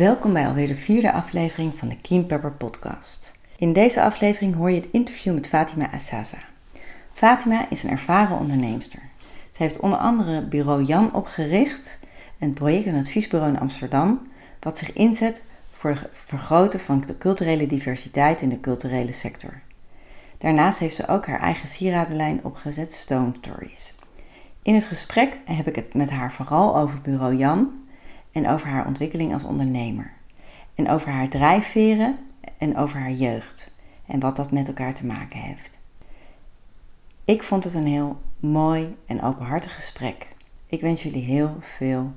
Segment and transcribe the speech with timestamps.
[0.00, 3.34] Welkom bij alweer de vierde aflevering van de Keen Pepper podcast.
[3.56, 6.38] In deze aflevering hoor je het interview met Fatima Assaza.
[7.12, 9.02] Fatima is een ervaren onderneemster.
[9.50, 11.98] Zij heeft onder andere bureau Jan opgericht,
[12.38, 14.28] een project- en adviesbureau in Amsterdam,
[14.60, 19.60] wat zich inzet voor het vergroten van de culturele diversiteit in de culturele sector.
[20.38, 23.94] Daarnaast heeft ze ook haar eigen sieradenlijn opgezet, Stone Stories.
[24.62, 27.79] In het gesprek heb ik het met haar vooral over bureau Jan
[28.32, 30.12] en over haar ontwikkeling als ondernemer.
[30.74, 32.18] En over haar drijfveren
[32.58, 33.74] en over haar jeugd
[34.06, 35.78] en wat dat met elkaar te maken heeft.
[37.24, 40.34] Ik vond het een heel mooi en openhartig gesprek.
[40.66, 42.12] Ik wens jullie heel veel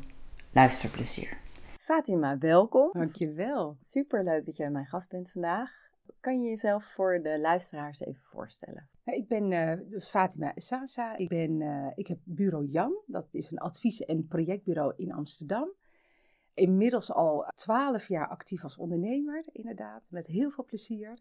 [0.51, 1.37] luisterplezier.
[1.79, 2.89] Fatima, welkom.
[2.91, 3.77] Dankjewel.
[3.81, 5.71] Superleuk dat jij mijn gast bent vandaag.
[6.19, 8.89] Kan je jezelf voor de luisteraars even voorstellen?
[9.05, 11.17] Ik ben uh, dus Fatima Sasa.
[11.17, 12.93] Ik, ben, uh, ik heb bureau Jan.
[13.05, 15.71] Dat is een advies- en projectbureau in Amsterdam.
[16.53, 21.19] Inmiddels al twaalf jaar actief als ondernemer, inderdaad, met heel veel plezier.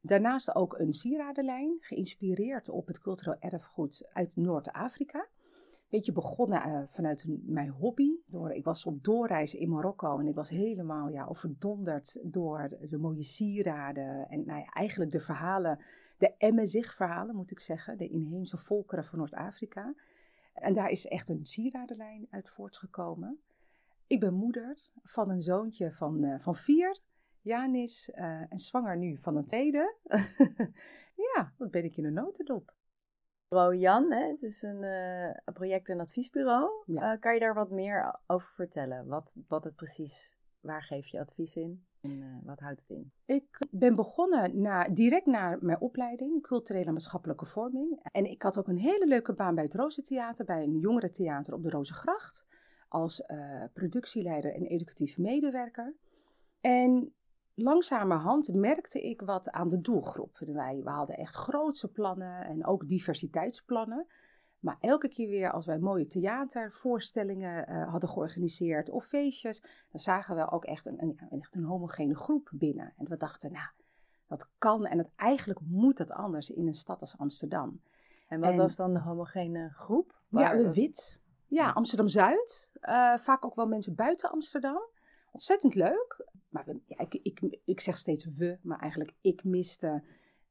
[0.00, 5.26] Daarnaast ook een sieradenlijn, geïnspireerd op het cultureel erfgoed uit Noord-Afrika.
[5.88, 8.10] Beetje begonnen uh, vanuit mijn hobby.
[8.26, 12.98] Door, ik was op doorreis in Marokko en ik was helemaal ja, overdonderd door de
[12.98, 14.28] mooie sieraden.
[14.28, 15.78] En nou eigenlijk de verhalen,
[16.18, 19.94] de Emmezig-verhalen moet ik zeggen, de inheemse volkeren van Noord-Afrika.
[20.54, 23.40] En daar is echt een sieradenlijn uit voortgekomen.
[24.10, 27.00] Ik ben moeder van een zoontje van, uh, van vier,
[27.40, 29.96] Janis, uh, en zwanger nu van een tweede.
[31.34, 32.74] ja, dat ben ik in een notendop.
[33.48, 34.26] Bureau Jan, hè?
[34.26, 36.70] het is een uh, project- en adviesbureau.
[36.86, 37.16] Ja.
[37.16, 39.06] kan je daar wat meer over vertellen?
[39.06, 43.12] Wat, wat het precies, waar geef je advies in en wat houdt het in?
[43.24, 48.00] Ik ben begonnen na, direct na mijn opleiding, culturele en maatschappelijke vorming.
[48.02, 51.62] En ik had ook een hele leuke baan bij het Rozentheater, bij een jongerentheater op
[51.62, 52.46] de Rozengracht
[52.90, 55.94] als uh, productieleider en educatief medewerker.
[56.60, 57.14] En
[57.54, 60.38] langzamerhand merkte ik wat aan de doelgroep.
[60.38, 64.06] Wij, we hadden echt grootse plannen en ook diversiteitsplannen.
[64.58, 70.36] Maar elke keer weer als wij mooie theatervoorstellingen uh, hadden georganiseerd of feestjes, dan zagen
[70.36, 72.92] we ook echt een, een, echt een homogene groep binnen.
[72.96, 73.68] En we dachten, nou,
[74.26, 77.80] dat kan en het, eigenlijk moet dat anders in een stad als Amsterdam.
[78.28, 80.20] En wat en, was dan de homogene groep?
[80.28, 81.19] Waar ja, wit.
[81.50, 82.70] Ja, Amsterdam-Zuid.
[82.82, 84.88] Uh, vaak ook wel mensen buiten Amsterdam.
[85.32, 86.26] Ontzettend leuk.
[86.48, 90.02] Maar we, ja, ik, ik, ik zeg steeds we, maar eigenlijk ik miste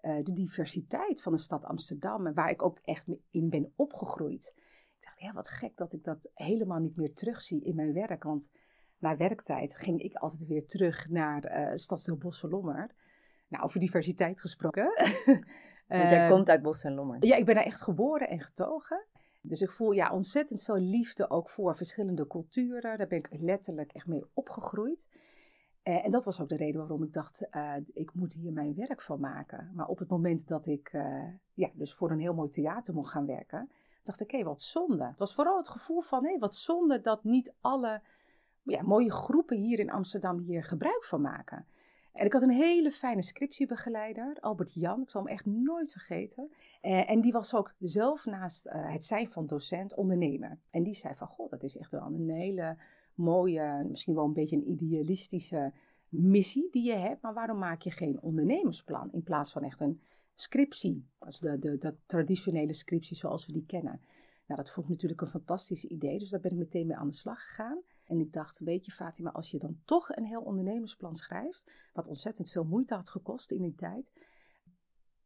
[0.01, 2.27] uh, de diversiteit van de stad Amsterdam.
[2.27, 4.53] En waar ik ook echt in ben opgegroeid.
[4.97, 8.23] Ik dacht, ja, wat gek dat ik dat helemaal niet meer terugzie in mijn werk.
[8.23, 8.49] Want
[8.97, 12.91] na werktijd ging ik altijd weer terug naar uh, Stadsdeel Bos en Lommer.
[13.47, 14.93] Nou, over diversiteit gesproken.
[15.87, 17.25] Want jij komt uit Bos en Lommer.
[17.25, 19.05] Ja, ik ben daar echt geboren en getogen.
[19.41, 22.97] Dus ik voel ja, ontzettend veel liefde ook voor verschillende culturen.
[22.97, 25.07] Daar ben ik letterlijk echt mee opgegroeid.
[25.83, 28.75] Uh, en dat was ook de reden waarom ik dacht, uh, ik moet hier mijn
[28.75, 29.71] werk van maken.
[29.73, 31.23] Maar op het moment dat ik uh,
[31.53, 33.69] ja, dus voor een heel mooi theater mocht gaan werken,
[34.03, 35.03] dacht ik, hé, hey, wat zonde.
[35.03, 38.01] Het was vooral het gevoel van, hé, hey, wat zonde dat niet alle
[38.63, 41.65] ja, mooie groepen hier in Amsterdam hier gebruik van maken.
[42.19, 46.49] En ik had een hele fijne scriptiebegeleider, Albert Jan, ik zal hem echt nooit vergeten.
[46.81, 50.59] Uh, en die was ook zelf naast uh, het zijn van docent ondernemer.
[50.69, 52.77] En die zei van, god, dat is echt wel een hele
[53.13, 55.73] mooie, misschien wel een beetje een idealistische
[56.09, 57.21] missie die je hebt.
[57.21, 60.01] Maar waarom maak je geen ondernemersplan in plaats van echt een
[60.35, 61.05] scriptie?
[61.17, 64.01] Dus de, de, de traditionele scriptie zoals we die kennen.
[64.45, 67.07] Nou, dat vond ik natuurlijk een fantastisch idee, dus daar ben ik meteen mee aan
[67.07, 67.79] de slag gegaan.
[68.09, 72.07] En ik dacht, weet je Fatima, als je dan toch een heel ondernemersplan schrijft, wat
[72.07, 74.11] ontzettend veel moeite had gekost in die tijd,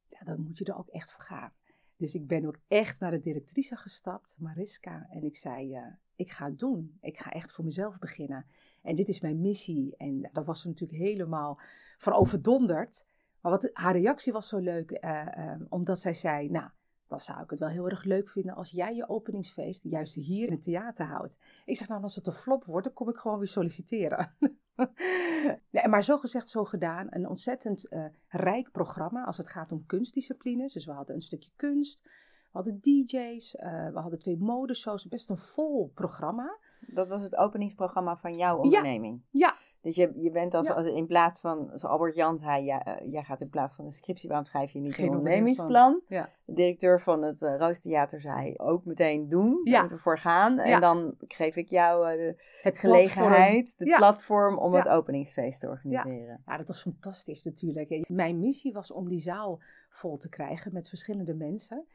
[0.07, 1.53] ja, dan moet je er ook echt voor gaan.
[1.97, 5.85] Dus ik ben ook echt naar de directrice gestapt, Mariska, en ik zei, uh,
[6.15, 6.97] ik ga het doen.
[7.01, 8.45] Ik ga echt voor mezelf beginnen.
[8.81, 9.95] En dit is mijn missie.
[9.97, 11.59] En daar was ze natuurlijk helemaal
[11.97, 13.05] van overdonderd.
[13.41, 16.69] Maar wat, haar reactie was zo leuk, uh, uh, omdat zij zei, nou,
[17.13, 20.47] dan zou ik het wel heel erg leuk vinden als jij je openingsfeest juist hier
[20.47, 21.37] in het theater houdt.
[21.65, 24.35] Ik zeg nou, als het een flop wordt, dan kom ik gewoon weer solliciteren.
[25.71, 27.07] nee, maar zo gezegd, zo gedaan.
[27.09, 30.73] Een ontzettend uh, rijk programma als het gaat om kunstdisciplines.
[30.73, 32.09] Dus we hadden een stukje kunst,
[32.51, 36.57] hadden DJ's, uh, we hadden twee modeshows, best een vol programma.
[36.93, 39.21] Dat was het openingsprogramma van jouw onderneming?
[39.29, 39.55] Ja.
[39.81, 43.11] Dus je, je bent als, als in plaats van, zoals Albert Jan zei, ja, uh,
[43.11, 46.01] jij gaat in plaats van een scriptie, waarom schrijf je niet Geen een ondernemingsplan?
[46.07, 46.29] Ja.
[46.45, 49.89] De directeur van het uh, Roostheater zei ook meteen doen, ja.
[49.89, 50.59] ervoor gaan.
[50.59, 53.89] En dan geef ik jou uh, de het gelegenheid, platform.
[53.89, 56.41] de platform om het openingsfeest te organiseren.
[56.45, 56.57] Ja.
[56.57, 58.09] dat was fantastisch natuurlijk.
[58.09, 61.85] Mijn missie was om die zaal vol te krijgen met verschillende mensen.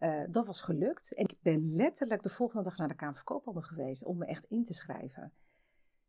[0.00, 1.14] Uh, dat was gelukt.
[1.14, 3.22] En ik ben letterlijk de volgende dag naar de Kamer
[3.62, 5.32] geweest om me echt in te schrijven.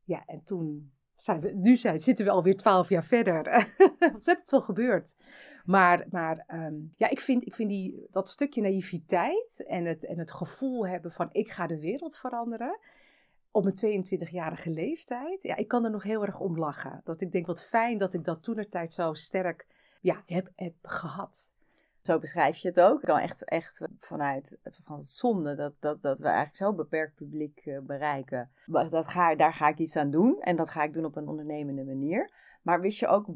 [0.04, 3.76] Ja, en toen zijn we, nu zijn, zitten we alweer twaalf jaar verder.
[4.14, 5.16] Ontzettend veel gebeurd.
[5.66, 10.18] Maar, maar um, ja, ik vind, ik vind die, dat stukje naïviteit en het, en
[10.18, 12.80] het gevoel hebben van ik ga de wereld veranderen
[13.52, 15.44] op mijn 22-jarige leeftijd.
[15.44, 17.02] Ja, ik kan er nog heel erg om lachen.
[17.04, 19.68] Dat ik denk, wat fijn dat ik dat toenertijd zo sterk
[20.02, 21.52] ja, heb, heb gehad.
[22.02, 23.00] Zo beschrijf je het ook.
[23.00, 27.16] Ik kan echt, echt vanuit van het zonde dat, dat, dat we eigenlijk zo'n beperkt
[27.16, 28.50] publiek uh, bereiken.
[28.66, 31.28] Dat ga, daar ga ik iets aan doen en dat ga ik doen op een
[31.28, 32.32] ondernemende manier.
[32.62, 33.28] Maar wist je ook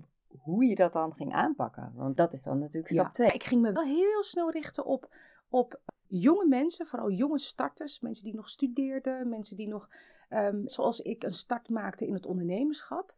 [0.41, 1.91] hoe je dat dan ging aanpakken?
[1.95, 3.27] Want dat is dan natuurlijk stap 2.
[3.27, 5.15] Ja, ik ging me wel heel snel richten op,
[5.49, 7.99] op jonge mensen, vooral jonge starters.
[7.99, 9.89] Mensen die nog studeerden, mensen die nog,
[10.29, 13.13] um, zoals ik, een start maakten in het ondernemerschap.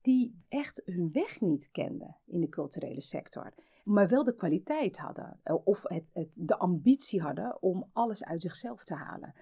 [0.00, 3.52] Die echt hun weg niet kenden in de culturele sector
[3.90, 5.40] maar wel de kwaliteit hadden.
[5.42, 9.34] Eh, of het, het, de ambitie hadden om alles uit zichzelf te halen.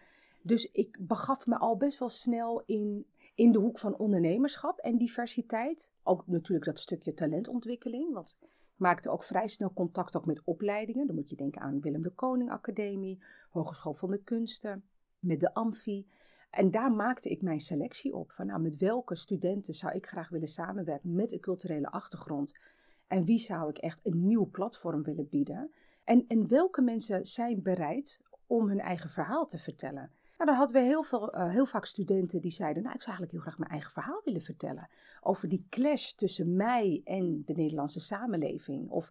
[0.43, 4.99] Dus ik begaf me al best wel snel in, in de hoek van ondernemerschap en
[4.99, 5.93] diversiteit.
[6.03, 8.13] Ook natuurlijk dat stukje talentontwikkeling.
[8.15, 11.07] Want ik maakte ook vrij snel contact ook met opleidingen.
[11.07, 14.85] Dan moet je denken aan Willem de Koning Academie, Hogeschool van de Kunsten,
[15.19, 16.07] met de Amfi.
[16.51, 18.33] En daar maakte ik mijn selectie op.
[18.33, 22.53] Van nou, met welke studenten zou ik graag willen samenwerken met een culturele achtergrond
[23.09, 25.71] en wie zou ik echt een nieuw platform willen bieden?
[26.05, 30.11] En, en welke mensen zijn bereid om hun eigen verhaal te vertellen?
[30.39, 33.17] Nou, dan hadden we heel, veel, uh, heel vaak studenten die zeiden: Nou, ik zou
[33.17, 34.89] eigenlijk heel graag mijn eigen verhaal willen vertellen.
[35.21, 38.91] Over die clash tussen mij en de Nederlandse samenleving.
[38.91, 39.11] Of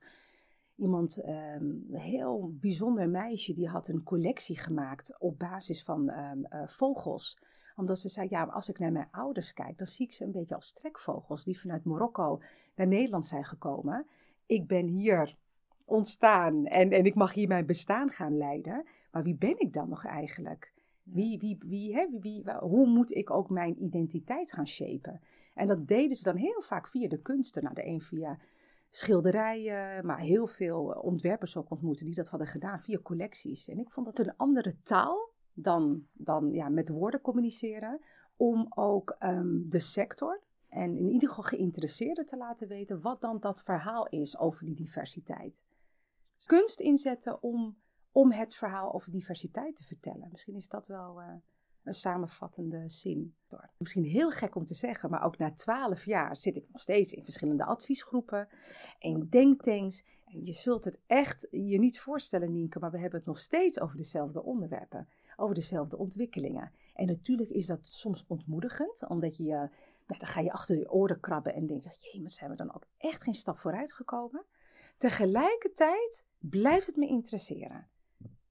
[0.75, 6.45] iemand, um, een heel bijzonder meisje, die had een collectie gemaakt op basis van um,
[6.49, 7.37] uh, vogels
[7.77, 10.31] omdat ze zei, ja, als ik naar mijn ouders kijk, dan zie ik ze een
[10.31, 12.41] beetje als trekvogels die vanuit Marokko
[12.75, 14.05] naar Nederland zijn gekomen.
[14.45, 15.35] Ik ben hier
[15.85, 18.85] ontstaan en, en ik mag hier mijn bestaan gaan leiden.
[19.11, 20.73] Maar wie ben ik dan nog eigenlijk?
[21.03, 25.21] Wie, wie, wie, hè, wie, hoe moet ik ook mijn identiteit gaan shapen?
[25.53, 27.63] En dat deden ze dan heel vaak via de kunsten.
[27.63, 28.39] Nou, de een via
[28.89, 33.67] schilderijen, maar heel veel ontwerpers ook ontmoeten die dat hadden gedaan via collecties.
[33.67, 38.01] En ik vond dat een andere taal dan, dan ja, met woorden communiceren.
[38.35, 43.39] Om ook ehm, de sector en in ieder geval geïnteresseerden te laten weten wat dan
[43.39, 45.65] dat verhaal is over die diversiteit.
[46.45, 47.77] Kunst inzetten om,
[48.11, 50.27] om het verhaal over diversiteit te vertellen.
[50.31, 51.33] Misschien is dat wel uh,
[51.83, 53.35] een samenvattende zin.
[53.77, 57.13] Misschien heel gek om te zeggen, maar ook na twaalf jaar zit ik nog steeds
[57.13, 58.47] in verschillende adviesgroepen
[58.99, 60.03] en denktanks.
[60.25, 63.79] En je zult het echt je niet voorstellen, Nienke, maar we hebben het nog steeds
[63.79, 65.07] over dezelfde onderwerpen
[65.37, 66.71] over dezelfde ontwikkelingen.
[66.93, 71.19] En natuurlijk is dat soms ontmoedigend, omdat je, nou, dan ga je achter je oren
[71.19, 74.45] krabben en denk je, jee, maar zijn we dan ook echt geen stap vooruit gekomen?
[74.97, 77.87] Tegelijkertijd blijft het me interesseren.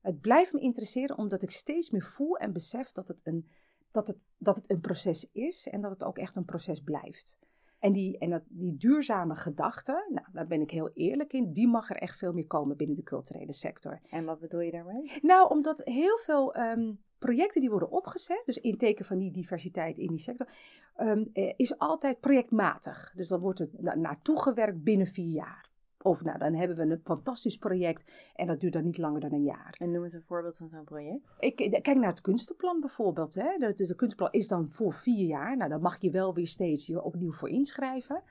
[0.01, 3.49] Het blijft me interesseren omdat ik steeds meer voel en besef dat het een,
[3.91, 7.39] dat het, dat het een proces is en dat het ook echt een proces blijft.
[7.79, 11.69] En die, en dat, die duurzame gedachte, nou, daar ben ik heel eerlijk in, die
[11.69, 14.01] mag er echt veel meer komen binnen de culturele sector.
[14.11, 15.13] En wat bedoel je daarmee?
[15.23, 19.99] Nou, omdat heel veel ehm, projecten die worden opgezet, dus in teken van die diversiteit
[19.99, 20.49] in die sector,
[20.97, 23.13] um, is altijd projectmatig.
[23.15, 25.71] Dus dan wordt het na naartoe gewerkt binnen vier jaar.
[26.03, 29.33] Of nou, dan hebben we een fantastisch project en dat duurt dan niet langer dan
[29.33, 29.75] een jaar.
[29.79, 31.35] En noem eens een voorbeeld van zo'n project.
[31.39, 33.35] Ik, eh, kijk naar het kunstenplan bijvoorbeeld.
[33.35, 33.73] Hè.
[33.75, 35.57] Dus de kunstenplan is dan voor vier jaar.
[35.57, 38.23] Nou, dan mag je wel weer steeds je opnieuw voor inschrijven.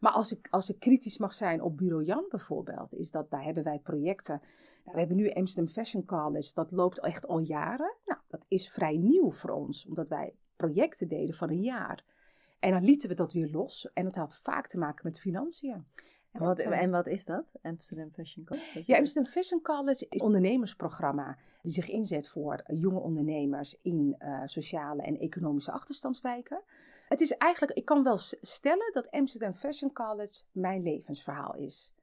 [0.00, 3.44] Maar als ik, als ik kritisch mag zijn op Bureau Jan bijvoorbeeld, is dat daar
[3.44, 4.40] hebben wij projecten.
[4.84, 7.94] Nou, we hebben nu Amsterdam Fashion College, dat loopt echt al jaren.
[8.04, 12.04] Nou, dat is vrij nieuw voor ons, omdat wij projecten deden van een jaar.
[12.58, 13.92] En dan lieten we dat weer los.
[13.92, 15.86] En dat had vaak te maken met financiën.
[16.32, 18.82] En wat, en wat is dat, Amsterdam Fashion College?
[18.86, 24.42] Ja, Amsterdam Fashion College is een ondernemersprogramma die zich inzet voor jonge ondernemers in uh,
[24.44, 26.62] sociale en economische achterstandswijken.
[27.08, 31.94] Het is eigenlijk, ik kan wel stellen dat Amsterdam Fashion College mijn levensverhaal is.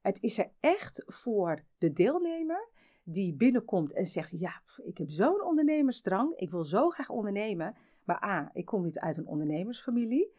[0.00, 2.68] Het is er echt voor de deelnemer
[3.04, 7.76] die binnenkomt en zegt: Ja, ik heb zo'n ondernemersdrang, ik wil zo graag ondernemen.
[8.04, 10.32] Maar A, ik kom niet uit een ondernemersfamilie.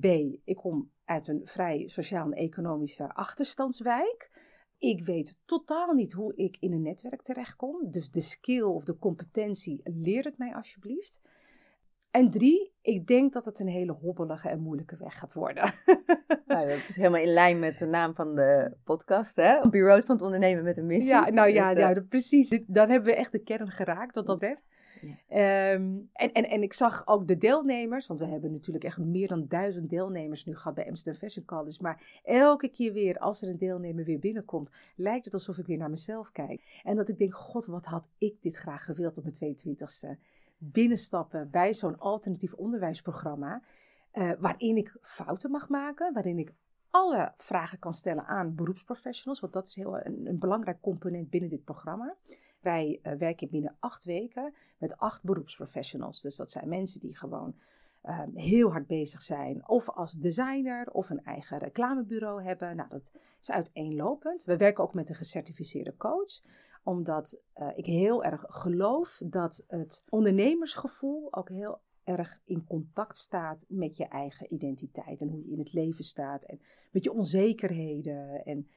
[0.00, 0.04] B,
[0.44, 4.30] ik kom uit een vrij sociaal en economische achterstandswijk.
[4.78, 7.90] Ik weet totaal niet hoe ik in een netwerk terechtkom.
[7.90, 11.20] Dus de skill of de competentie, leer het mij alsjeblieft.
[12.10, 15.72] En drie, ik denk dat het een hele hobbelige en moeilijke weg gaat worden.
[16.46, 19.68] Nou, dat is helemaal in lijn met de naam van de podcast, hè?
[19.68, 21.14] Bureau van het ondernemen met een missie.
[21.14, 22.62] Ja, nou ja, Dus, eh, ja precies.
[22.66, 24.64] Dan hebben we echt de kern geraakt wat dat betreft.
[25.28, 29.28] Ehm, en, en, en ik zag ook de deelnemers, want we hebben natuurlijk echt meer
[29.28, 31.82] dan duizend deelnemers nu gehad bij Amsterdam Fashion College.
[31.82, 35.78] Maar elke keer weer, als er een deelnemer weer binnenkomt, lijkt het alsof ik weer
[35.78, 36.80] naar mezelf kijk.
[36.82, 40.18] En dat ik denk, god, wat had ik dit graag gewild op mijn 22e.
[40.58, 43.62] Binnenstappen bij zo'n alternatief onderwijsprogramma,
[44.10, 46.52] eh, waarin ik fouten mag maken, waarin ik
[46.90, 51.50] alle vragen kan stellen aan beroepsprofessionals, want dat is heel een, een belangrijk component binnen
[51.50, 52.16] dit programma.
[52.60, 56.20] Wij eh, werken binnen acht weken met acht beroepsprofessionals.
[56.20, 57.56] Dus dat zijn mensen die gewoon
[58.02, 59.68] ehm, heel hard bezig zijn.
[59.68, 62.76] Of als designer of een eigen reclamebureau hebben.
[62.76, 64.44] Nou, dat is uiteenlopend.
[64.44, 66.42] We werken ook met een gecertificeerde coach.
[66.82, 73.64] Omdat eh, ik heel erg geloof dat het ondernemersgevoel ook heel erg in contact staat
[73.68, 75.20] met je eigen identiteit.
[75.20, 76.44] En hoe je in het leven staat.
[76.44, 76.60] En
[76.90, 78.44] met je onzekerheden.
[78.44, 78.68] En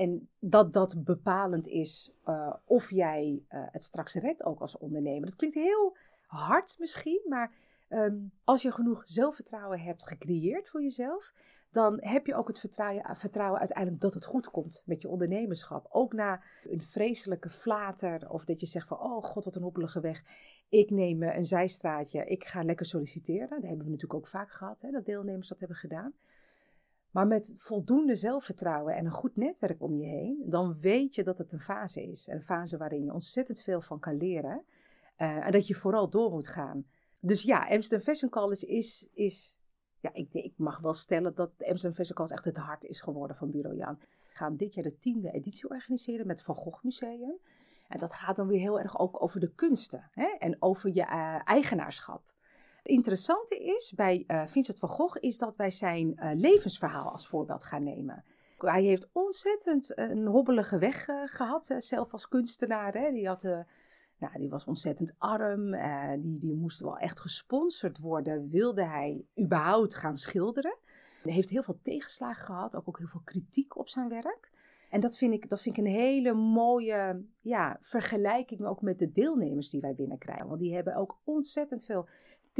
[0.00, 5.26] en dat dat bepalend is uh, of jij uh, het straks redt ook als ondernemer.
[5.26, 7.52] Dat klinkt heel hard misschien, maar
[7.88, 11.32] um, als je genoeg zelfvertrouwen hebt gecreëerd voor jezelf,
[11.70, 15.86] dan heb je ook het vertrouwen, uiteindelijk dat het goed komt met je ondernemerschap.
[15.90, 20.00] Ook na een vreselijke flater of dat je zegt van, oh god wat een hoppelige
[20.00, 20.22] weg.
[20.68, 23.48] Ik neem een zijstraatje, ik ga lekker solliciteren.
[23.48, 26.14] Dat hebben we natuurlijk ook vaak gehad, hè, dat deelnemers dat hebben gedaan.
[27.10, 31.38] Maar met voldoende zelfvertrouwen en een goed netwerk om je heen, dan weet je dat
[31.38, 32.26] het een fase is.
[32.26, 34.62] Een fase waarin je ontzettend veel van kan leren.
[35.18, 36.86] Uh, en dat je vooral door moet gaan.
[37.20, 39.56] Dus ja, Amsterdam Fashion College is, is
[40.00, 43.36] ja, ik, ik mag wel stellen dat Amsterdam Fashion College echt het hart is geworden
[43.36, 43.98] van Bureau Jan.
[43.98, 47.38] We gaan dit jaar de tiende editie organiseren met Van Gogh Museum.
[47.88, 50.36] En dat gaat dan weer heel erg ook over de kunsten hè?
[50.38, 52.29] en over je uh, eigenaarschap.
[52.82, 57.28] Het interessante is bij uh, Vincent van Gogh is dat wij zijn uh, levensverhaal als
[57.28, 58.24] voorbeeld gaan nemen.
[58.56, 62.94] Hij heeft ontzettend een hobbelige weg gehad, zelf als kunstenaar.
[62.94, 63.12] Hè.
[63.12, 63.42] Die, had,
[64.18, 65.70] nou, die was ontzettend arm,
[66.22, 70.78] die, die moest wel echt gesponsord worden, wilde hij überhaupt gaan schilderen.
[71.22, 74.50] Hij heeft heel veel tegenslagen gehad, ook, ook heel veel kritiek op zijn werk.
[74.90, 79.12] En dat vind ik, dat vind ik een hele mooie ja, vergelijking ook met de
[79.12, 80.48] deelnemers die wij binnenkrijgen.
[80.48, 82.08] Want die hebben ook ontzettend veel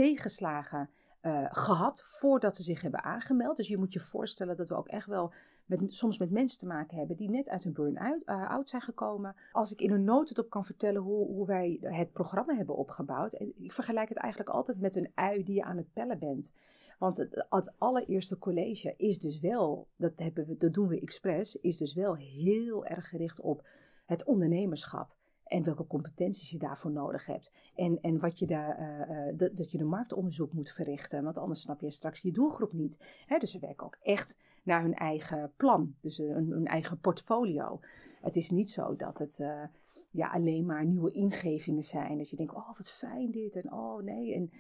[0.01, 0.91] tegenslagen
[1.23, 3.57] uh, gehad voordat ze zich hebben aangemeld.
[3.57, 5.33] Dus je moet je voorstellen dat we ook echt wel
[5.67, 9.35] met, soms met mensen te maken hebben die net uit een burn-out out zijn gekomen.
[9.53, 13.41] Als ik in een notendop kan vertellen hoe, hoe wij het programma hebben opgebouwd.
[13.57, 16.53] Ik vergelijk het eigenlijk altijd met een ui die je aan het pellen bent.
[16.99, 21.57] Want het, het allereerste college is dus wel, dat, hebben we, dat doen we expres,
[21.57, 23.67] is dus wel heel erg gericht op
[24.07, 25.19] het ondernemerschap
[25.51, 27.53] en welke competenties je daarvoor nodig hebt.
[27.75, 31.39] En, en wat je daar, uh, uh, dat, dat je de marktonderzoek moet verrichten, want
[31.39, 32.99] anders snap je straks je doelgroep niet.
[33.27, 37.81] Hè, dus ze werken ook echt naar hun eigen plan, dus hun, eigen portfolio.
[38.21, 39.63] Het is niet zo dat het uh,
[40.11, 42.19] ja, alleen maar nieuwe ingevingen zijn.
[42.19, 44.35] Dat je denkt, oh wat fijn dit en oh nee.
[44.35, 44.51] En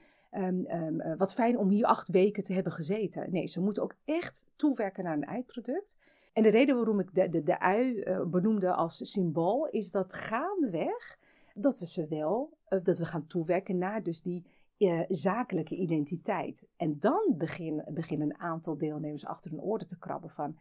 [0.44, 0.66] um,
[1.00, 3.32] um, wat fijn om hier acht weken te hebben gezeten.
[3.32, 5.98] Nee, ze moeten ook echt toewerken naar een eindproduct.
[6.32, 10.12] En de reden waarom ik de, de, de ui uh, benoemde als symbool, is dat
[10.12, 11.18] gaandeweg
[11.54, 14.44] dat we ze wel, uh, dat we gaan toewerken naar dus die
[14.78, 16.66] uh, zakelijke identiteit.
[16.76, 20.58] En dan beginnen begin een aantal deelnemers achter hun oren te krabben van,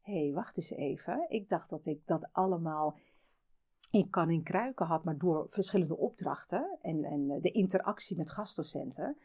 [0.00, 2.96] hé, hey, wacht eens even, ik dacht dat ik dat allemaal
[3.90, 9.16] in kan in kruiken had, maar door verschillende opdrachten en, en de interactie met gastdocenten,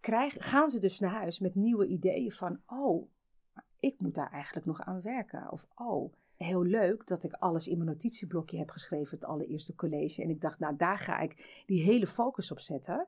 [0.00, 3.08] krijg, gaan ze dus naar huis met nieuwe ideeën van, oh,
[3.80, 5.52] ik moet daar eigenlijk nog aan werken.
[5.52, 10.22] Of oh, heel leuk dat ik alles in mijn notitieblokje heb geschreven, het allereerste college.
[10.22, 13.06] En ik dacht, nou daar ga ik die hele focus op zetten.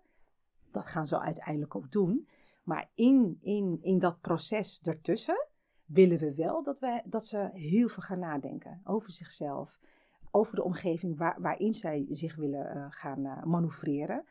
[0.71, 2.29] Dat gaan ze uiteindelijk ook doen.
[2.63, 5.47] Maar in, in, in dat proces ertussen
[5.85, 9.79] willen we wel dat, we, dat ze heel veel gaan nadenken over zichzelf.
[10.31, 14.25] Over de omgeving waar, waarin zij zich willen uh, gaan uh, manoeuvreren.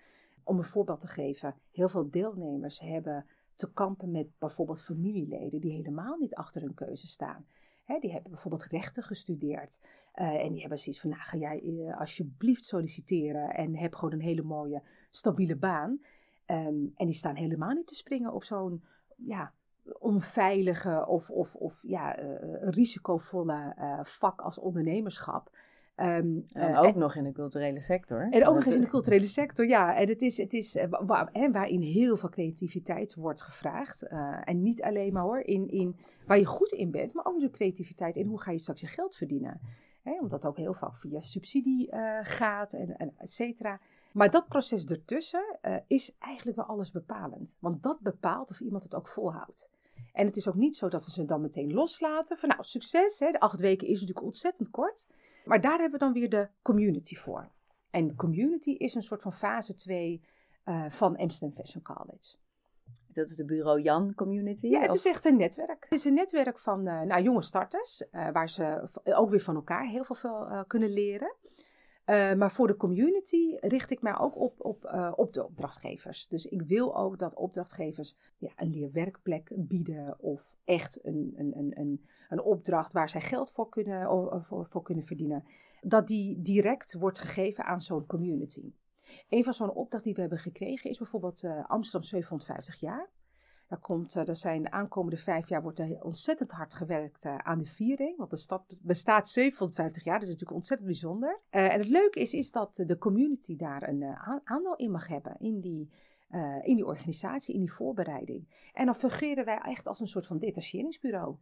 [0.43, 3.25] Om een voorbeeld te geven, heel veel deelnemers hebben
[3.59, 7.45] te kampen met bijvoorbeeld familieleden die helemaal niet achter hun keuze staan.
[7.99, 9.79] Die hebben bijvoorbeeld rechten gestudeerd.
[10.15, 14.13] Uh, en die hebben zoiets van, nou ga jij uh, alsjeblieft solliciteren en heb gewoon
[14.13, 15.89] een hele mooie, stabiele baan.
[16.45, 18.83] Um, en die staan helemaal niet te springen op zo'n
[19.15, 19.53] ja,
[19.99, 25.51] onveilige of, of, of ja, uh, risicovolle vak als ondernemerschap.
[26.01, 28.27] Um, en ook nog in de culturele sector.
[28.29, 29.95] En ook nog eens in de culturele sector, ja.
[29.95, 34.07] En het is, het is waar, waarin heel veel creativiteit wordt gevraagd.
[34.43, 37.59] en niet alleen maar hoor, in, in waar je goed in bent, maar ook natuurlijk
[37.59, 39.59] creativiteit in hoe ga je straks je geld verdienen.
[40.01, 41.89] Hè, omdat ook heel vaak via subsidie
[42.23, 43.79] gaat en, en et cetera.
[44.13, 47.57] Maar dat proces ertussen uh, is eigenlijk wel alles bepalend.
[47.59, 49.69] Want dat bepaalt of iemand het ook volhoudt.
[50.13, 52.37] En het is ook niet zo dat we ze dan meteen loslaten.
[52.37, 53.19] Van nou, succes.
[53.19, 55.07] Hè, de acht weken is natuurlijk ontzettend kort.
[55.49, 57.49] Maar daar hebben we dan weer de community voor.
[57.89, 60.21] En de community is een soort van fase 2
[60.65, 62.35] uh, eh, van Amsterdam Fashion College.
[63.07, 64.67] Dat is de Bureau Jan Community?
[64.67, 65.83] Ja, het is echt een netwerk.
[65.89, 69.55] Het is een netwerk van uh, nou, jonge starters, uh, waar ze ook weer van
[69.55, 71.35] elkaar heel veel kunnen leren.
[72.09, 76.27] Uh, maar voor de community richt ik mij ook op, op, uh, op de opdrachtgevers.
[76.27, 81.79] Dus ik wil ook dat opdrachtgevers ja, een leerwerkplek bieden of echt een, een, een,
[81.79, 84.07] een, een opdracht waar zij geld voor kunnen,
[84.45, 85.43] voor, voor kunnen verdienen.
[85.81, 88.73] Dat die direct wordt gegeven aan zo'n community.
[89.29, 93.09] Een van zo'n opdracht die we hebben gekregen is bijvoorbeeld Amsterdam 750 jaar.
[93.69, 97.59] Daar, komt, er zijn de aankomende vijf jaar wordt er ontzettend hard gewerkt uh, aan
[97.59, 98.17] de viering.
[98.17, 101.39] Want de stad bestaat 750 jaar, dat is natuurlijk ontzettend bijzonder.
[101.51, 104.03] Uh, en het leuke is, is dat de community daar een
[104.43, 105.35] aandeel in mag hebben.
[105.39, 105.89] In die,
[106.61, 108.69] in die organisatie, in die voorbereiding.
[108.73, 111.37] En dan fungeren wij echt als een soort van detacheringsbureau.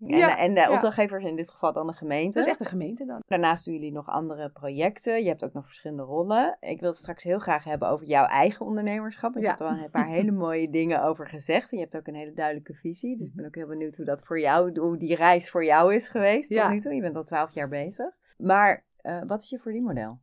[0.00, 2.38] En, ja, en de opdrachtgevers in dit geval dan de gemeente.
[2.38, 3.22] Dat is echt de gemeente dan.
[3.26, 5.22] Daarnaast doen jullie nog andere projecten.
[5.22, 6.56] Je hebt ook nog verschillende rollen.
[6.60, 9.34] Ik wil het straks heel graag hebben over jouw eigen ondernemerschap.
[9.34, 11.70] Je hebt al een paar hele mooie dingen over gezegd.
[11.70, 13.16] En je hebt ook een hele duidelijke visie.
[13.16, 15.94] Dus ik ben ook heel benieuwd hoe dat voor jou, hoe die reis voor jou
[15.94, 16.94] is geweest tot nu toe.
[16.94, 18.16] Je bent al twaalf jaar bezig.
[18.36, 20.20] Maar uh, wat is je verdienmodel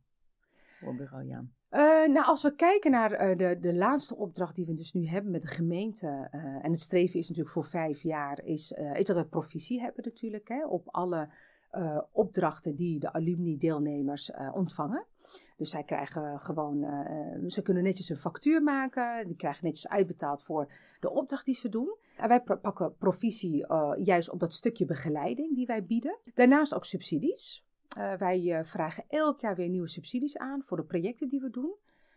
[0.80, 1.55] voor bureau Jan?
[1.76, 5.06] Uh, nou, als we kijken naar uh, de, de laatste opdracht die we dus nu
[5.06, 9.04] hebben met de gemeente, uh, en het streven is natuurlijk voor vijf jaar, is, is
[9.04, 11.28] dat we provisie hebben natuurlijk hè, op alle
[12.12, 15.06] opdrachten die de alumni-deelnemers ontvangen.
[15.56, 16.86] Dus zij krijgen gewoon,
[17.46, 21.68] ze kunnen netjes een factuur maken, die krijgen netjes uitbetaald voor de opdracht die ze
[21.68, 21.96] doen.
[22.16, 23.66] En wij pakken provisie
[23.96, 26.18] juist op dat stukje begeleiding die wij bieden.
[26.34, 27.65] Daarnaast ook subsidies.
[27.96, 31.50] Uh, wij uh, vragen elk jaar weer nieuwe subsidies aan voor de projecten die we
[31.50, 31.74] doen.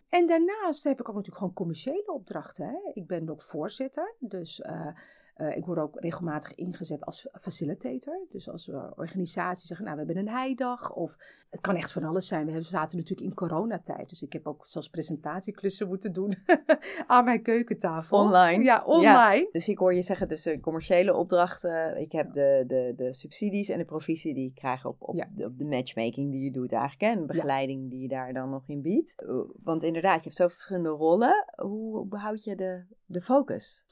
[0.10, 2.66] En daarnaast heb ik ook natuurlijk gewoon commerciële opdrachten.
[2.66, 2.92] Hè.
[2.94, 4.62] Ik ben ook voorzitter, dus
[5.42, 8.26] uh, uh, ik word ook regelmatig ingezet als facilitator.
[8.30, 10.94] Dus als we organisaties zeggen, nou we hebben een heidag.
[10.94, 11.18] Of
[11.50, 12.52] het kan echt van alles zijn.
[12.52, 14.10] We zaten natuurlijk in coronatijd.
[14.10, 16.34] Dus ik heb ook zelfs presentatieklussen moeten doen
[17.08, 18.18] aan mijn keukentafel.
[18.18, 18.64] Online?
[18.64, 19.50] Ja, online.
[19.52, 22.02] Dus ik hoor je zeggen, dus de commerciële opdrachten.
[22.02, 25.46] Ik heb de, de, de subsidies en de provisie die ik krijg op, op, de,
[25.46, 27.02] op de matchmaking die je doet eigenlijk.
[27.02, 29.16] En de begeleiding die je daar dan nog in biedt.
[29.64, 31.46] Want inderdaad, je hebt zo verschillende rollen.
[31.56, 33.88] Hoe behoud je de, de focus?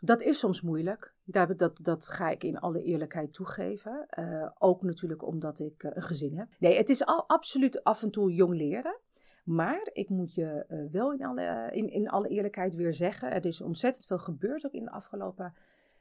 [0.00, 1.12] Dat is soms moeilijk.
[1.24, 4.06] Dat, dat, dat ga ik in alle eerlijkheid toegeven.
[4.18, 6.48] Uh, ook natuurlijk omdat ik uh, een gezin heb.
[6.58, 8.96] Nee, het is al, absoluut af en toe jong leren.
[9.44, 13.46] Maar ik moet je uh, wel in alle, in, in alle eerlijkheid weer zeggen: er
[13.46, 15.54] is ontzettend veel gebeurd ook in de afgelopen.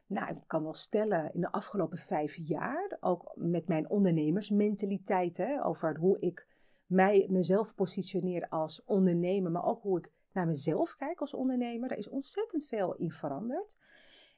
[0.07, 2.97] Nou, ik kan wel stellen, in de afgelopen vijf jaar.
[2.99, 5.37] Ook met mijn ondernemersmentaliteit.
[5.37, 6.47] Hè, over hoe ik
[6.85, 9.51] mij, mezelf positioneer als ondernemer.
[9.51, 13.77] Maar ook hoe ik naar mezelf kijk als ondernemer, daar is ontzettend veel in veranderd,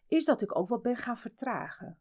[0.08, 1.98] is dat ik ook wat ben gaan vertragen.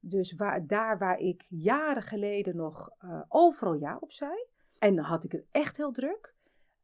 [0.00, 4.46] Dus waar, daar waar ik jaren geleden nog uh, overal ja op zei,
[4.78, 6.34] en dan had ik het echt heel druk,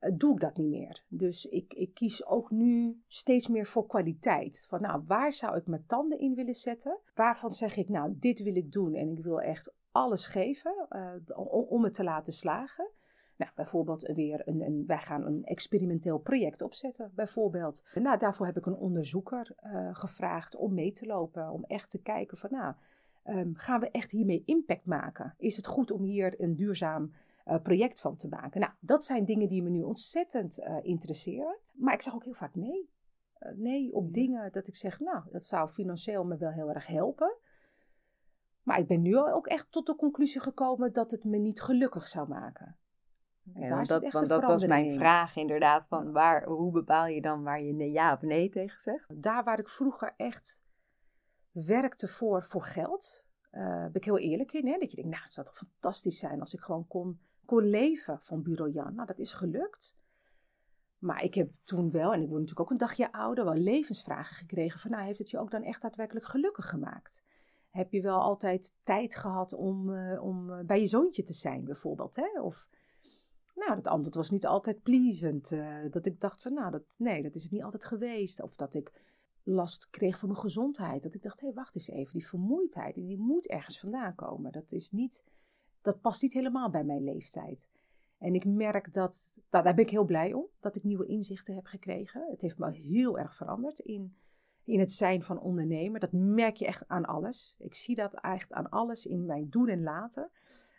[0.01, 1.05] uh, doe ik dat niet meer.
[1.09, 4.65] Dus ik, ik kies ook nu steeds meer voor kwaliteit.
[4.69, 6.99] Van nou, waar zou ik mijn tanden in willen zetten?
[7.15, 11.13] Waarvan zeg ik, nou, dit wil ik doen en ik wil echt alles geven uh,
[11.37, 12.91] om, om het te laten slagen.
[13.37, 17.85] Nou, bijvoorbeeld weer een, een, wij gaan een experimenteel project opzetten, bijvoorbeeld.
[17.95, 21.99] Nou, daarvoor heb ik een onderzoeker uh, gevraagd om mee te lopen, om echt te
[21.99, 22.75] kijken van, nou,
[23.25, 25.35] um, gaan we echt hiermee impact maken?
[25.39, 27.13] Is het goed om hier een duurzaam
[27.47, 28.61] uh, project van te maken?
[28.61, 31.57] Nou, dat zijn dingen die me nu ontzettend uh, interesseren.
[31.73, 32.91] Maar ik zeg ook heel vaak nee.
[33.55, 37.37] nee op dingen dat ik zeg, nou, dat zou financieel me wel heel erg helpen.
[38.63, 42.09] Maar ik ben nu ook echt tot de conclusie gekomen dat het me niet gelukkig
[42.09, 42.77] zou maken.
[43.55, 47.43] Ja, want dat, want dat was mijn vraag inderdaad, van waar, hoe bepaal je dan
[47.43, 49.23] waar je nee, ja of nee tegen zegt?
[49.23, 50.63] Daar waar ik vroeger echt
[51.51, 54.67] werkte voor, voor geld, uh, ben ik heel eerlijk in.
[54.67, 54.79] Hè?
[54.79, 58.19] Dat je denkt, nou het zou toch fantastisch zijn als ik gewoon kon, kon leven
[58.21, 58.95] van Bureau Jan.
[58.95, 59.97] Nou, dat is gelukt.
[60.99, 64.37] Maar ik heb toen wel, en ik word natuurlijk ook een dagje ouder, wel levensvragen
[64.37, 67.25] gekregen van, nou heeft het je ook dan echt daadwerkelijk gelukkig gemaakt?
[67.71, 71.65] Heb je wel altijd tijd gehad om, uh, om uh, bij je zoontje te zijn
[71.65, 72.17] bijvoorbeeld?
[72.17, 72.41] Hè?
[72.41, 72.69] Of
[73.57, 75.53] nou, dat antwoord was niet altijd pleasant.
[75.53, 78.43] Uh, dat ik dacht van, nou, dat, nee, dat is het niet altijd geweest.
[78.43, 78.93] Of dat ik
[79.43, 81.03] last kreeg van mijn gezondheid.
[81.03, 82.13] Dat ik dacht, hé, hey, wacht eens even.
[82.13, 84.53] Die vermoeidheid, die moet ergens vandaan komen.
[84.53, 85.25] Dat is niet
[85.87, 87.69] dat past niet helemaal bij mijn leeftijd.
[88.19, 91.55] En ik merk dat, nou, daar ben ik heel blij om, dat ik nieuwe inzichten
[91.55, 92.31] heb gekregen.
[92.31, 94.17] Het heeft me heel erg veranderd in,
[94.65, 96.01] in het zijn van ondernemer.
[96.01, 97.57] Dat merk je echt aan alles.
[97.59, 100.31] Ik zie dat echt aan alles in mijn doen en laten.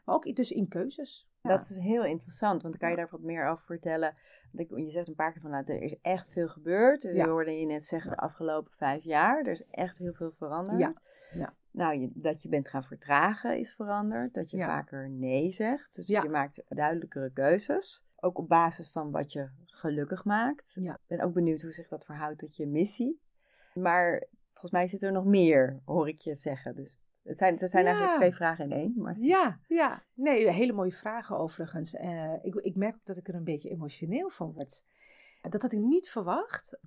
[0.06, 1.30] Maar ook dus in keuzes.
[1.48, 4.16] Dat is heel interessant, want kan je daar wat meer over vertellen?
[4.52, 7.02] Je zegt een paar keer van, nou, er is echt veel gebeurd.
[7.02, 7.28] Dus ja.
[7.28, 9.40] hoorde je net zeggen, de afgelopen vijf jaar.
[9.40, 10.80] Er is echt heel veel veranderd.
[10.80, 10.94] Ja.
[11.34, 11.54] ja.
[11.72, 14.34] Nou, je, dat je bent gaan vertragen is veranderd.
[14.34, 15.96] Dat je vaker nee zegt.
[15.96, 18.06] Dus je maakt duidelijkere keuzes.
[18.20, 20.78] Ook op basis van wat je gelukkig maakt.
[20.82, 23.22] Ik ben ook benieuwd hoe zich dat verhoudt tot je missie.
[23.74, 26.76] Maar volgens mij zit er nog meer, hoor ik je zeggen.
[26.76, 26.98] Dus
[27.28, 28.94] het zijn, het zijn eigenlijk twee vragen in één.
[28.96, 29.16] Maar...
[29.20, 30.00] Ja, ja.
[30.14, 31.94] Nee, hele mooie vragen overigens.
[31.94, 34.84] Uh, ik, ik merk ook dat ik er een beetje emotioneel van word.
[35.50, 36.80] Dat had ik niet verwacht.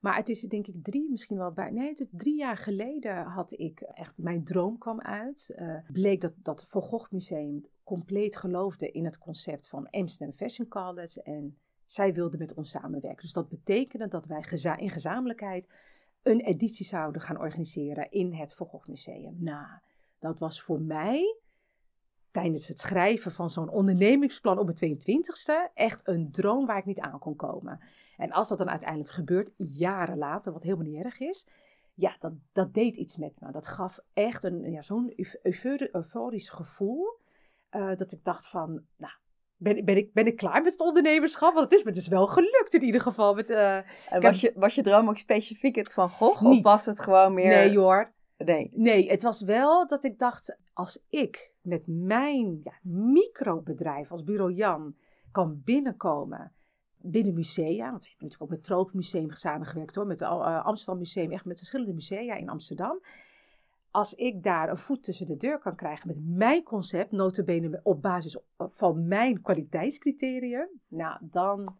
[0.00, 1.70] Maar het is denk ik drie, misschien wel bij.
[1.70, 4.12] Nee, het is drie jaar geleden had ik echt.
[4.16, 5.54] Mijn droom kwam uit.
[5.56, 10.68] Uh, bleek dat dat Van Gogh Museum compleet geloofde in het concept van Amsterdam Fashion
[10.68, 11.22] College.
[11.22, 13.22] En zij wilden met ons samenwerken.
[13.22, 14.44] Dus dat betekende dat wij
[14.76, 15.68] in gezamenlijkheid
[16.22, 19.36] een editie zouden gaan organiseren in het Van Gogh Museum.
[19.38, 19.78] Nou,
[20.18, 21.36] dat was voor mij
[22.30, 27.00] tijdens het schrijven van zo'n ondernemingsplan op mijn 22e echt een droom waar ik niet
[27.00, 27.80] aan kon komen.
[28.16, 31.46] En als dat dan uiteindelijk gebeurt, jaren later, wat helemaal niet erg is,
[31.94, 33.52] ja, dat, dat deed iets met me.
[33.52, 35.14] Dat gaf echt een, ja, zo'n
[35.92, 37.20] euforisch gevoel,
[37.70, 39.12] uh, dat ik dacht van, nou,
[39.62, 41.54] ben, ben, ik, ben ik klaar met het ondernemerschap?
[41.54, 43.34] Want het is me dus wel gelukt in ieder geval.
[43.34, 43.78] Met, uh,
[44.20, 46.42] was, je, was je droom ook specifiek het van Gogh?
[46.42, 46.64] Niet.
[46.64, 47.48] Of was het gewoon meer...
[47.48, 48.12] Nee hoor.
[48.36, 48.70] Nee.
[48.74, 54.52] nee, het was wel dat ik dacht, als ik met mijn ja, microbedrijf als Bureau
[54.52, 54.96] Jan
[55.32, 56.52] kan binnenkomen
[56.96, 60.64] binnen musea, want we hebben natuurlijk ook met het Tropenmuseum samengewerkt hoor, met het uh,
[60.64, 63.00] Amsterdam Museum, echt met verschillende musea in Amsterdam.
[63.92, 68.02] Als ik daar een voet tussen de deur kan krijgen met mijn concept, notabene op
[68.02, 71.76] basis van mijn kwaliteitscriterium, nou dan,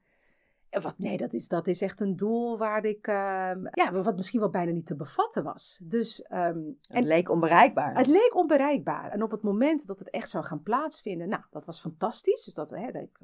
[0.70, 4.40] wat, nee, dat is, dat is echt een doel waar ik, uh, ja, wat misschien
[4.40, 5.80] wel bijna niet te bevatten was.
[5.82, 7.96] Dus, um, het en, leek onbereikbaar.
[7.96, 9.10] Het leek onbereikbaar.
[9.10, 12.44] En op het moment dat het echt zou gaan plaatsvinden, nou, dat was fantastisch.
[12.44, 13.18] Dus dat, hè, dat ik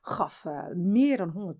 [0.00, 1.56] gaf uh, meer dan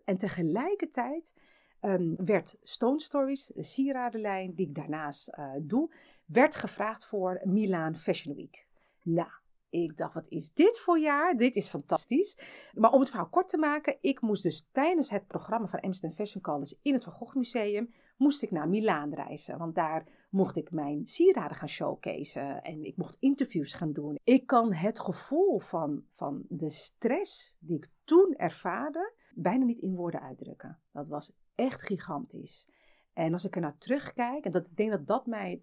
[0.00, 0.02] 100%.
[0.04, 1.34] En tegelijkertijd
[1.80, 5.94] um, werd Stone Stories, de sieradenlijn die ik daarnaast uh, doe,
[6.26, 8.66] werd gevraagd voor Milaan Fashion Week.
[9.02, 9.30] Nou,
[9.70, 11.36] ik dacht, wat is dit voor jaar?
[11.36, 12.38] Dit is fantastisch.
[12.74, 16.16] Maar om het verhaal kort te maken, ik moest dus tijdens het programma van Amsterdam
[16.16, 19.58] Fashion College in het Van Gogh Museum, moest ik naar Milaan reizen.
[19.58, 24.18] Want daar mocht ik mijn sieraden gaan showcaseen en ik mocht interviews gaan doen.
[24.24, 29.94] Ik kan het gevoel van, van de stress die ik toen ervaarde, bijna niet in
[29.94, 30.78] woorden uitdrukken.
[30.92, 32.68] Dat was echt gigantisch.
[33.12, 35.60] En als ik er naar terugkijk, en dat, ik denk dat dat mij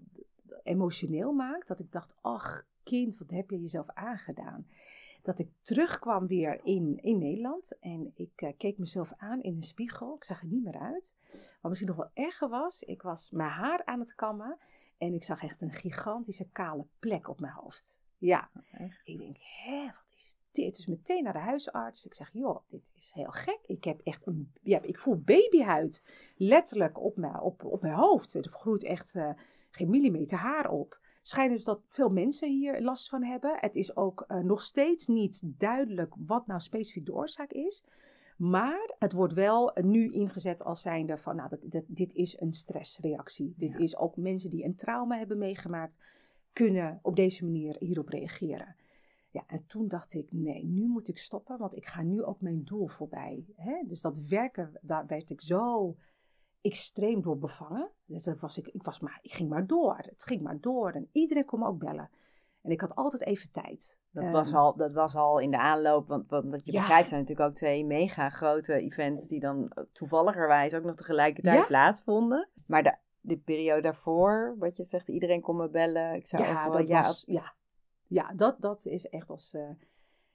[0.63, 4.67] emotioneel maakt, dat ik dacht, ach kind, wat heb je jezelf aangedaan?
[5.21, 9.63] Dat ik terugkwam weer in, in Nederland en ik uh, keek mezelf aan in een
[9.63, 10.15] spiegel.
[10.15, 11.17] Ik zag er niet meer uit.
[11.61, 14.57] Wat misschien nog wel erger was, ik was mijn haar aan het kammen
[14.97, 18.03] en ik zag echt een gigantische kale plek op mijn hoofd.
[18.17, 18.49] Ja,
[19.03, 20.75] ik denk, hè, wat is dit?
[20.75, 22.05] Dus meteen naar de huisarts.
[22.05, 23.59] Ik zeg, joh, dit is heel gek.
[23.65, 26.03] Ik heb echt een, ja, ik voel babyhuid
[26.35, 28.33] letterlijk op mijn, op, op mijn hoofd.
[28.33, 29.29] Er groeit echt uh,
[29.69, 33.57] geen millimeter haar op schijnt dus dat veel mensen hier last van hebben.
[33.59, 37.83] Het is ook uh, nog steeds niet duidelijk wat nou specifiek de oorzaak is.
[38.37, 43.53] Maar het wordt wel nu ingezet als zijnde van, nou, dat, dit is een stressreactie.
[43.57, 45.97] Dit is ook mensen die een trauma hebben meegemaakt,
[46.53, 48.75] kunnen op deze manier hierop reageren.
[49.37, 52.41] Ja, en toen dacht ik, nee, nu moet ik stoppen, want ik ga nu ook
[52.41, 53.45] mijn doel voorbij.
[53.55, 53.83] Hè?
[53.87, 55.95] Dus dat werken, daar werd ik zo
[56.61, 57.89] extreem door bevangen.
[58.05, 59.97] Dus dat was ik, ik, was maar, ik ging maar door.
[59.97, 60.91] Het ging maar door.
[60.91, 62.09] En iedereen kon me ook bellen.
[62.61, 63.97] En ik had altijd even tijd.
[64.11, 67.09] Dat, was, ehm, al, dat was al in de aanloop, want, want wat je beschrijft
[67.09, 72.49] zijn natuurlijk ook twee mega grote events die dan toevalligerwijs ook nog tegelijkertijd plaatsvonden.
[72.65, 76.13] Maar de, de periode daarvoor, wat je zegt, iedereen kon me bellen.
[76.13, 77.53] Ik zou ja, dat ja, was, ja,
[78.07, 79.53] ja, dat, dat is echt als...
[79.53, 79.69] Uh,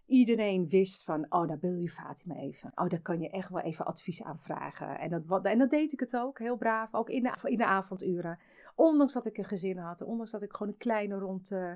[0.07, 2.73] iedereen wist van, oh, daar wil je Fatima even.
[2.75, 4.99] Oh, daar kan je echt wel even advies aan vragen.
[4.99, 7.67] En dat, en dat deed ik het ook, heel braaf, ook in de, in de
[7.67, 8.39] avonduren.
[8.75, 11.73] Ondanks dat ik een gezin had, ondanks dat ik gewoon een kleine rond uh,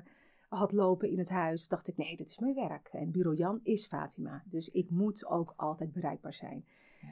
[0.49, 2.89] had lopen in het huis, dacht ik, nee, dit is mijn werk.
[2.91, 6.65] En bureau Jan is Fatima, dus ik moet ook altijd bereikbaar zijn.
[7.01, 7.07] Ja.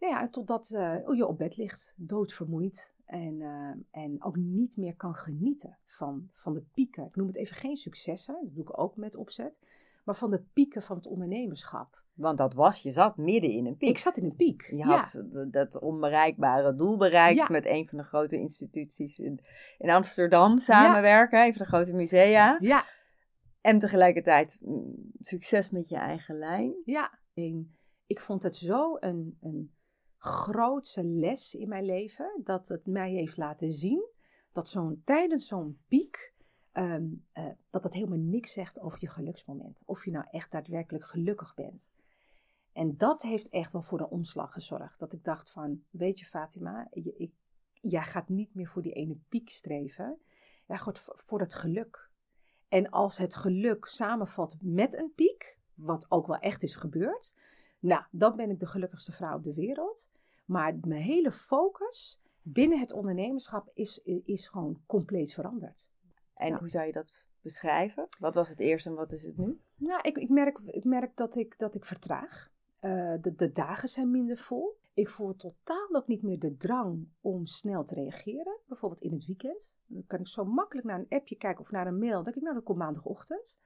[0.00, 2.94] Nou ja, totdat uh, je op bed ligt, doodvermoeid.
[3.08, 7.04] En, uh, en ook niet meer kan genieten van, van de pieken.
[7.04, 9.60] Ik noem het even geen successen, dat doe ik ook met opzet
[10.08, 12.02] maar van de pieken van het ondernemerschap.
[12.14, 13.88] Want dat was, je zat midden in een piek.
[13.88, 14.62] Ik zat in een piek.
[14.76, 19.40] Je had dat onbereikbare doel bereikt met een van de grote instituties in,
[19.78, 21.46] in Amsterdam samenwerken, ja.
[21.46, 22.56] een van de grote musea.
[22.60, 22.84] Ja.
[23.60, 26.74] En tegelijkertijd mm, succes met je eigen lijn.
[26.84, 27.18] Ja,
[28.06, 29.72] ik vond het zo een, een
[30.18, 32.40] grootse les in mijn leven.
[32.44, 34.08] Dat het mij heeft laten zien
[34.52, 36.32] dat zo'n, tijdens zo'n piek.
[36.72, 39.82] Ehm, eh, dat dat helemaal niks zegt over je geluksmoment.
[39.84, 41.90] Of je nou echt daadwerkelijk gelukkig bent.
[42.72, 44.98] En dat heeft echt wel voor een omslag gezorgd.
[44.98, 47.32] Dat ik dacht van, weet je Fatima, je, ik,
[47.72, 50.18] jij gaat niet meer voor die ene piek streven.
[50.66, 52.10] Jij gaat voor het geluk.
[52.68, 57.34] En als het geluk samenvalt met een piek, wat ook wel echt is gebeurd,
[57.78, 60.08] nou, dan ben ik de gelukkigste vrouw op de wereld.
[60.44, 65.90] Maar mijn hele focus binnen het ondernemerschap is, is gewoon compleet veranderd.
[66.34, 68.08] En hoe zou je dat beschrijven?
[68.18, 69.60] Wat was het eerst en wat is het nu?
[69.76, 72.50] Nou, ik, ik, merk, ik merk dat ik, dat ik vertraag.
[72.80, 74.78] Uh, de, de dagen zijn minder vol.
[74.94, 78.58] Ik voel totaal ook niet meer de drang om snel te reageren.
[78.66, 79.76] Bijvoorbeeld in het weekend.
[79.86, 82.14] Dan kan ik zo makkelijk naar een appje kijken of naar een mail.
[82.14, 83.60] Dan denk ik, nou, dat komt maandagochtend.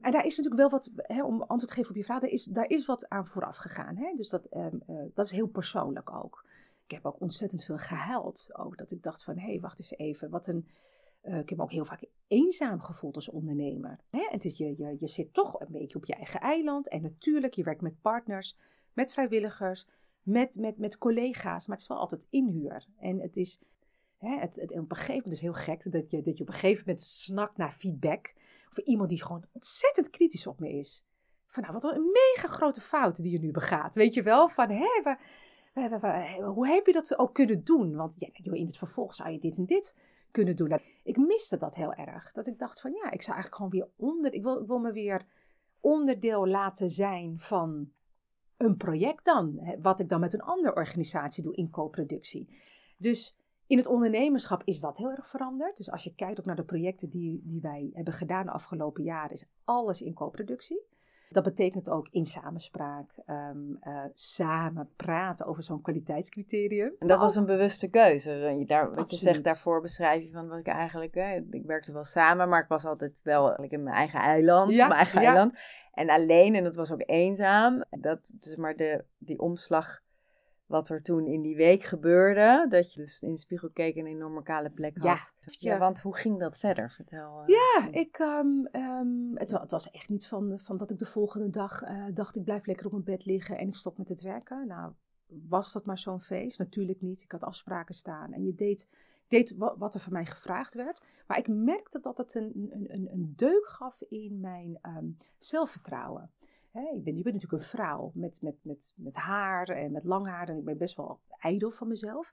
[0.00, 2.30] En daar is natuurlijk wel wat, hè, om antwoord te geven op je vraag, daar
[2.30, 3.96] is, daar is wat aan vooraf gegaan.
[3.96, 4.14] Hè?
[4.16, 6.44] Dus dat, um, uh, dat is heel persoonlijk ook.
[6.84, 8.48] Ik heb ook ontzettend veel gehuild.
[8.52, 10.68] Ook dat ik dacht van, hé, hey, wacht eens even, wat een...
[11.22, 13.98] Uh, ik heb me ook heel vaak eenzaam gevoeld als ondernemer.
[14.10, 14.26] Hè?
[14.30, 16.88] Het is, je, je, je zit toch een beetje op je eigen eiland.
[16.88, 18.56] En natuurlijk, je werkt met partners,
[18.92, 19.86] met vrijwilligers,
[20.22, 21.66] met, met, met collega's.
[21.66, 22.86] Maar het is wel altijd inhuur.
[22.98, 23.60] En het is,
[24.18, 26.48] hè, het, het, op een gegeven moment is heel gek dat je, dat je op
[26.48, 28.34] een gegeven moment snakt naar feedback.
[28.78, 31.04] Of iemand die gewoon ontzettend kritisch op me is.
[31.46, 33.94] Van nou, wat een mega grote fout die je nu begaat.
[33.94, 35.16] Weet je wel, van hé, we,
[36.44, 37.94] hoe heb je dat ook kunnen doen?
[37.94, 39.96] Want ja, in het vervolg zou je dit en dit
[40.30, 40.80] kunnen doen.
[41.02, 42.32] Ik miste dat heel erg.
[42.32, 44.32] Dat ik dacht van ja, ik zou eigenlijk gewoon weer onder.
[44.32, 45.26] Ik wil, ik wil me weer
[45.80, 47.90] onderdeel laten zijn van
[48.56, 49.76] een project dan.
[49.80, 52.58] Wat ik dan met een andere organisatie doe in co-productie.
[52.96, 55.76] Dus in het ondernemerschap is dat heel erg veranderd.
[55.76, 59.02] Dus als je kijkt ook naar de projecten die, die wij hebben gedaan de afgelopen
[59.02, 60.80] jaren, is alles in co-productie.
[61.28, 66.92] Dat betekent ook in samenspraak, um, uh, samen praten over zo'n kwaliteitscriterium.
[66.98, 68.64] En dat was een bewuste keuze.
[68.66, 71.14] Daar, wat je zegt daarvoor beschrijf je van wat ik eigenlijk.
[71.14, 74.70] Hè, ik werkte wel samen, maar ik was altijd wel in mijn eigen eiland.
[74.70, 75.58] Ja, mijn eigen eiland.
[75.92, 77.84] En alleen, en dat was ook eenzaam.
[77.90, 80.02] Dat, dus maar de, die omslag
[80.66, 82.66] wat er toen in die week gebeurde.
[82.68, 85.34] Dat je dus in de spiegel keek en een enorme kale plek had.
[85.40, 85.78] Ja, ja.
[85.78, 86.90] want hoe ging dat verder?
[86.90, 87.42] Vertel.
[87.42, 91.06] Uh, ja, ik, um, um, het, het, was echt niet van, van dat ik de
[91.06, 94.08] volgende dag uh, dacht ik blijf lekker op mijn bed liggen en ik stop met
[94.08, 94.66] het werken.
[94.66, 94.92] Nou,
[95.26, 96.58] was dat maar zo'n feest?
[96.58, 97.22] Natuurlijk niet.
[97.22, 98.88] Ik had afspraken staan en je deed,
[99.28, 101.02] deed wat, er van mij gevraagd werd.
[101.26, 106.30] Maar ik merkte dat het een, een, een deuk gaf in mijn um, zelfvertrouwen.
[106.76, 110.48] Hè, je, bent, natuurlijk een vrouw met, met, met, met haar en met lang haar.
[110.48, 112.32] En ik ben best wel ijdel van mezelf.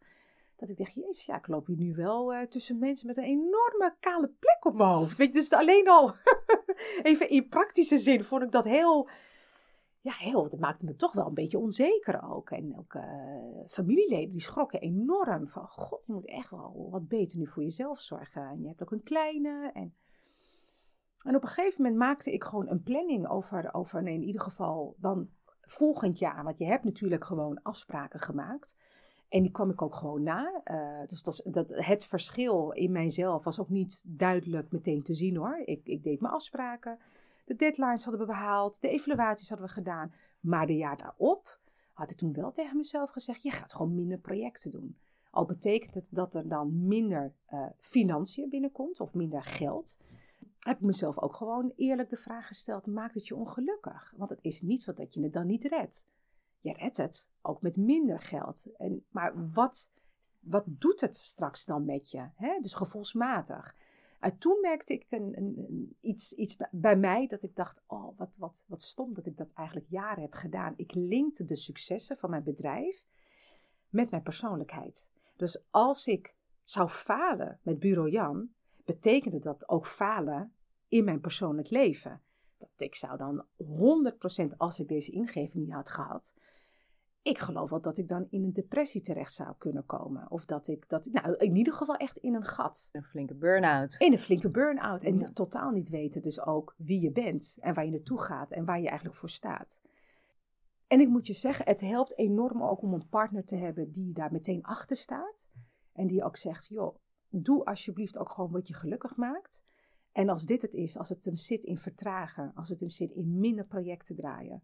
[0.56, 3.24] Dat ik dacht, jezus, ja, ik loop hier nu wel uh, tussen mensen met een
[3.24, 5.18] enorme kale plek op mijn hoofd.
[5.18, 6.14] Weet je, dus alleen al,
[7.04, 9.10] even in praktische zin, vond ik dat heel,
[10.02, 12.50] ja, heel, dat maakte me toch wel een beetje onzeker ook.
[12.50, 13.04] En ook uh,
[13.68, 18.00] familieleden, die schrokken enorm van, god, je moet echt wel wat beter nu voor jezelf
[18.00, 18.48] zorgen.
[18.50, 19.96] En je hebt ook een kleine en...
[21.24, 24.42] En op een gegeven moment maakte ik gewoon een planning over, over nee, in ieder
[24.42, 25.30] geval dan
[25.62, 26.44] volgend jaar.
[26.44, 28.76] Want je hebt natuurlijk gewoon afspraken gemaakt.
[29.30, 30.62] En die kwam ik ook gewoon na.
[30.66, 35.36] Uh, dus dat, dat, het verschil in mijzelf was ook niet duidelijk meteen te zien
[35.36, 35.62] hoor.
[35.66, 37.00] Ik, ik deed mijn afspraken.
[37.46, 38.82] De deadlines hadden we behaald.
[38.82, 40.14] De evaluaties hadden we gedaan.
[40.40, 41.60] Maar de jaar daarop
[41.94, 44.98] had ik toen wel tegen mezelf gezegd: je gaat gewoon minder projecten doen.
[45.32, 49.98] Al betekent het dat er dan minder uh, financiën binnenkomt of minder geld
[50.60, 54.14] heb ik mezelf ook gewoon eerlijk de vraag gesteld: maakt het je ongelukkig?
[54.18, 56.08] Want het is niet zo dat je het dan niet redt.
[56.60, 58.68] Je redt het, ook met minder geld.
[58.78, 59.92] En, maar wat,
[60.40, 62.30] wat doet het straks dan met je?
[62.36, 62.60] Hè?
[62.60, 63.76] Dus gevoelsmatig.
[64.20, 68.36] En toen merkte ik een, een, iets, iets bij mij dat ik dacht: oh, wat,
[68.38, 70.74] wat, wat stom dat ik dat eigenlijk jaren heb gedaan.
[70.76, 73.04] Ik linkte de successen van mijn bedrijf
[73.90, 75.10] met mijn persoonlijkheid.
[75.36, 78.50] Dus als ik zou falen met Bureau Jan,
[78.86, 80.54] betekende dat ook falen
[80.88, 82.22] in mijn persoonlijk leven.
[82.58, 83.46] Dat ik zou dan
[84.54, 86.34] 100% als ik deze ingeving niet had gehad,
[87.24, 90.32] ik geloof wel dat ik dan in een depressie terecht zou kunnen komen.
[90.32, 92.90] Of dat ik, dat, nou in ieder geval echt in een gat.
[92.92, 93.96] Een flinke burn-out.
[94.00, 95.04] In een flinke burn-out.
[95.04, 98.66] En totaal niet weten dus ook wie je bent en waar je naartoe gaat en
[98.66, 99.82] waar je eigenlijk voor staat.
[100.88, 104.14] En ik moet je zeggen, het helpt enorm ook om een partner te hebben die
[104.14, 105.50] daar meteen achter staat.
[105.94, 106.96] En die ook zegt, joh,
[107.36, 109.64] doe alsjeblieft ook gewoon wat je gelukkig maakt.
[110.12, 113.12] En als dit het is, als het hem zit in vertragen, als het hem zit
[113.12, 114.64] in minder projecten draaien,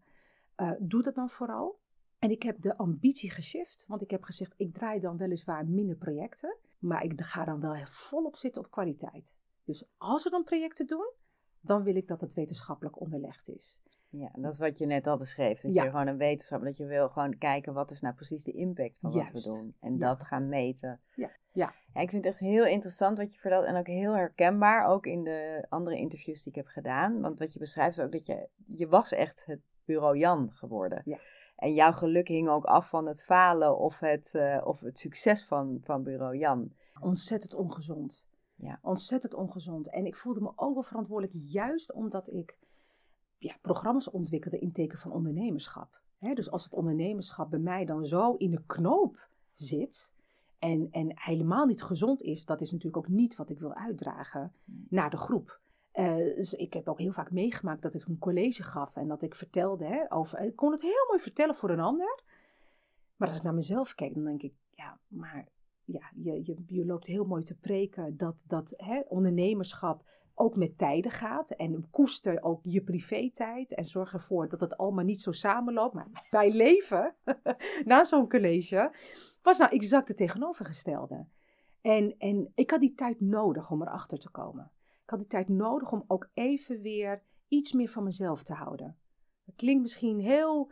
[0.56, 1.80] uh, doe dat dan vooral.
[2.18, 5.96] En ik heb de ambitie geshift, want ik heb gezegd, ik draai dan weliswaar minder
[5.96, 9.38] projecten, maar ik ga dan wel volop zitten op kwaliteit.
[9.64, 11.12] Dus als we dan projecten doen,
[11.60, 13.82] dan wil ik dat het wetenschappelijk onderlegd is.
[14.10, 15.60] Ja, dat is wat je net al beschreef.
[15.60, 18.52] Dat je gewoon een wetenschap, dat je wil gewoon kijken wat is nou precies de
[18.52, 19.74] impact van wat we doen.
[19.80, 21.00] En dat gaan meten.
[21.14, 21.30] Ja.
[21.52, 21.72] Ja.
[21.94, 25.06] ja, ik vind het echt heel interessant wat je vertelt en ook heel herkenbaar, ook
[25.06, 27.20] in de andere interviews die ik heb gedaan.
[27.20, 31.02] Want wat je beschrijft is ook dat je, je was echt het bureau Jan geworden.
[31.04, 31.18] Ja.
[31.56, 35.44] En jouw geluk hing ook af van het falen of het, uh, of het succes
[35.44, 36.72] van, van bureau Jan.
[37.00, 38.26] Ontzettend ongezond.
[38.54, 38.78] Ja.
[38.82, 39.90] Ontzettend ongezond.
[39.90, 42.58] En ik voelde me ook wel verantwoordelijk, juist omdat ik
[43.40, 46.00] ja, programma's ontwikkelde in teken van ondernemerschap.
[46.18, 50.12] dus als het ondernemerschap bij mij dan zo in de knoop zit
[50.58, 54.52] en, en helemaal niet gezond is, dat is natuurlijk ook niet wat ik wil uitdragen
[54.88, 55.60] naar de groep.
[55.94, 59.22] Uh, dus ik heb ook heel vaak meegemaakt dat ik een college gaf en dat
[59.22, 60.40] ik vertelde hè, over.
[60.40, 62.22] Ik kon het heel mooi vertellen voor een ander.
[63.16, 65.48] Maar als ik naar mezelf kijk, dan denk ik, ja, maar
[65.84, 70.04] ja, je, je, je loopt heel mooi te preken dat, dat hè, ondernemerschap
[70.40, 71.50] ook met tijden gaat.
[71.50, 73.74] En koester ook je privé-tijd.
[73.74, 75.94] En zorg ervoor dat het allemaal niet zo samenloopt.
[75.94, 77.14] Maar bij leven,
[77.84, 78.92] na zo'n college,
[79.42, 81.26] was nou exact het tegenovergestelde.
[81.80, 84.70] En, en ik had die tijd nodig om erachter te komen.
[85.02, 88.98] Ik had die tijd nodig om ook even weer iets meer van mezelf te houden.
[89.44, 90.70] Het klinkt misschien heel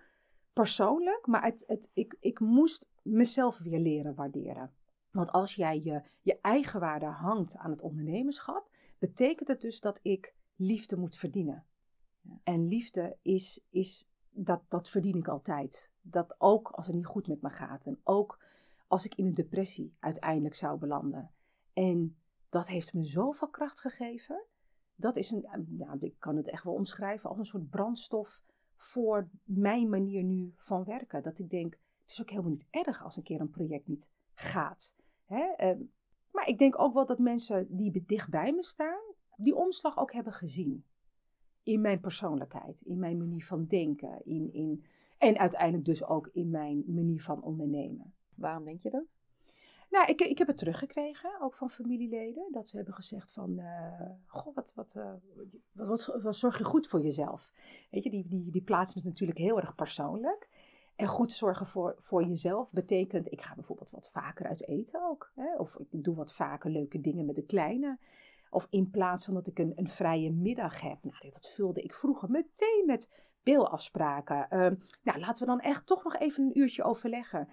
[0.52, 4.72] persoonlijk, maar het, het, ik, ik moest mezelf weer leren waarderen.
[5.11, 10.00] Want als jij je, je eigen waarde hangt aan het ondernemerschap, betekent het dus dat
[10.02, 11.66] ik liefde moet verdienen.
[12.42, 15.90] En liefde is, is dat, dat verdien ik altijd.
[16.00, 17.87] Dat ook als het niet goed met me gaat.
[17.87, 18.42] En ook
[18.87, 21.30] als ik in een depressie uiteindelijk zou belanden.
[21.72, 22.16] En
[22.48, 24.44] dat heeft me zoveel kracht gegeven.
[24.94, 28.42] Dat is een, ja, ik kan het echt wel omschrijven als een soort brandstof
[28.76, 31.22] voor mijn manier nu van werken.
[31.22, 34.11] Dat ik denk, het is ook helemaal niet erg als een keer een project niet
[34.34, 34.94] gaat.
[35.24, 35.52] Hè?
[35.56, 35.80] Ehm,
[36.32, 39.00] maar ik denk ook wel dat mensen die dicht bij me staan,
[39.36, 40.84] die omslag ook hebben gezien.
[41.62, 44.84] In mijn persoonlijkheid, in mijn manier van denken, in, in,
[45.18, 48.14] en uiteindelijk dus ook in mijn manier van ondernemen.
[48.34, 49.16] Waarom denk je dat?
[49.90, 54.10] Nou, ik, ik heb het teruggekregen, ook van familieleden, dat ze hebben gezegd van, uh,
[54.26, 55.12] goh, wat, wat, uh,
[55.72, 57.52] wat, wat, wat, zorg je goed voor jezelf?
[57.90, 60.48] Weet je, die, die, die plaatsen het natuurlijk heel erg persoonlijk.
[60.98, 65.32] En goed zorgen voor, voor jezelf betekent, ik ga bijvoorbeeld wat vaker uit eten ook.
[65.34, 65.56] Hè?
[65.56, 67.98] Of ik doe wat vaker leuke dingen met de kleine.
[68.50, 70.98] Of in plaats van dat ik een, een vrije middag heb.
[71.02, 73.11] Nou, dat vulde ik vroeger meteen met
[73.42, 74.46] beelafspraken.
[74.50, 74.70] Uh,
[75.02, 77.48] nou, laten we dan echt toch nog even een uurtje overleggen.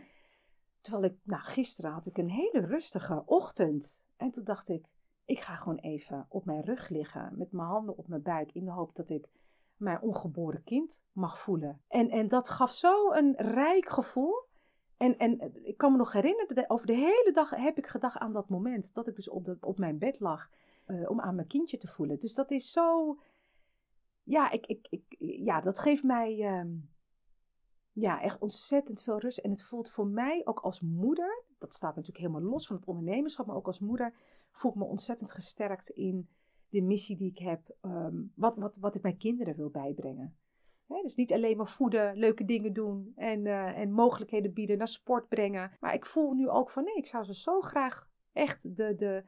[0.81, 4.03] Terwijl ik, nou, gisteren had ik een hele rustige ochtend.
[4.17, 4.85] En toen dacht ik,
[5.25, 8.65] ik ga gewoon even op mijn rug liggen met mijn handen op mijn buik in
[8.65, 9.27] de hoop dat ik
[9.85, 11.81] mijn ongeboren kind mag voelen.
[11.87, 14.43] En, en dat gaf zo een rijk gevoel.
[14.97, 18.33] En, en ik kan me nog herinneren, over de hele dag heb ik gedacht aan
[18.33, 20.49] dat moment dat ik dus op, de, op mijn bed lag
[20.87, 22.19] uh, om aan mijn kindje te voelen.
[22.19, 23.19] Dus dat is zo,
[24.23, 26.71] ja, ik, ik, ik, ja dat geeft mij uh,
[27.91, 29.37] ja, echt ontzettend veel rust.
[29.37, 32.85] En het voelt voor mij ook als moeder, dat staat natuurlijk helemaal los van het
[32.85, 34.13] ondernemerschap, maar ook als moeder
[34.51, 36.29] voel ik me ontzettend gesterkt in
[36.75, 40.37] de missie die ik heb, ehm, wat, wat, wat ik mijn kinderen wil bijbrengen.
[40.87, 45.27] dus niet alleen maar voeden, leuke dingen doen en, uh, en mogelijkheden bieden, naar sport
[45.27, 45.71] brengen.
[45.79, 49.23] Maar ik voel nu ook van nee, ik zou ze zo graag echt de, de,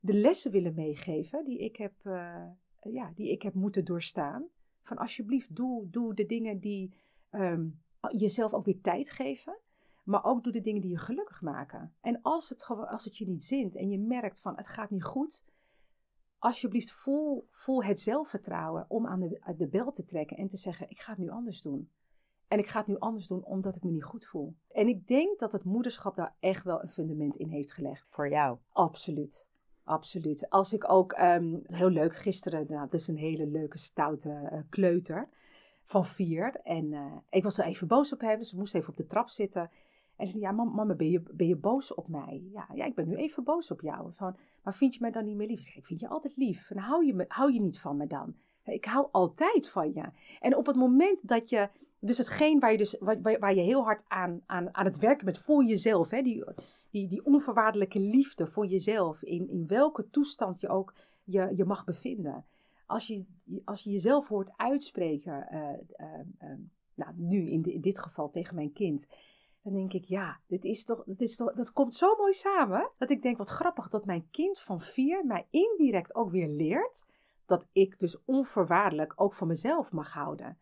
[0.00, 2.46] de lessen willen meegeven die ik heb, uh,
[2.80, 4.46] ja, die ik heb moeten doorstaan.
[4.82, 6.94] Van alsjeblieft, doe, doe de dingen die
[7.30, 7.80] um,
[8.10, 9.58] jezelf ook weer tijd geven.
[10.04, 11.94] Maar ook doe de dingen die je gelukkig maken.
[12.00, 15.04] En als het, als het je niet zint en je merkt van het gaat niet
[15.04, 15.44] goed,
[16.38, 20.90] alsjeblieft vol, vol het zelfvertrouwen om aan de, de bel te trekken en te zeggen:
[20.90, 21.90] Ik ga het nu anders doen.
[22.48, 24.56] En ik ga het nu anders doen omdat ik me niet goed voel.
[24.68, 28.10] En ik denk dat het moederschap daar echt wel een fundament in heeft gelegd.
[28.10, 28.58] Voor jou?
[28.72, 29.46] Absoluut.
[29.84, 30.50] Absoluut.
[30.50, 34.58] Als ik ook, um, heel leuk, gisteren, nou, het is een hele leuke, stoute uh,
[34.70, 35.28] kleuter
[35.84, 36.60] van vier.
[36.62, 39.28] En uh, ik was er even boos op hem, ze moest even op de trap
[39.28, 39.70] zitten.
[40.16, 42.42] En ze zei, ja mama, ben je, ben je boos op mij?
[42.52, 44.12] Ja, ja, ik ben nu even boos op jou.
[44.12, 45.74] Van, maar vind je mij dan niet meer lief?
[45.74, 46.70] Ik, vind je altijd lief.
[46.70, 48.36] En hou je, me, hou je niet van me dan?
[48.64, 50.04] Ik hou altijd van je.
[50.40, 51.68] En op het moment dat je,
[52.00, 55.24] dus hetgeen waar je, dus, waar, waar je heel hard aan, aan, aan het werken
[55.24, 56.44] bent voor jezelf, hè, die,
[56.90, 61.84] die, die onvoorwaardelijke liefde voor jezelf, in, in welke toestand je ook je, je mag
[61.84, 62.44] bevinden.
[62.86, 63.24] Als je,
[63.64, 66.56] als je jezelf hoort uitspreken, uh, uh, uh,
[66.94, 69.08] nou, nu in, de, in dit geval tegen mijn kind,
[69.66, 72.90] dan denk ik, ja, dit is toch, dit is toch, dat komt zo mooi samen.
[72.98, 77.04] Dat ik denk, wat grappig dat mijn kind van vier mij indirect ook weer leert
[77.46, 80.58] dat ik dus onvoorwaardelijk ook van mezelf mag houden.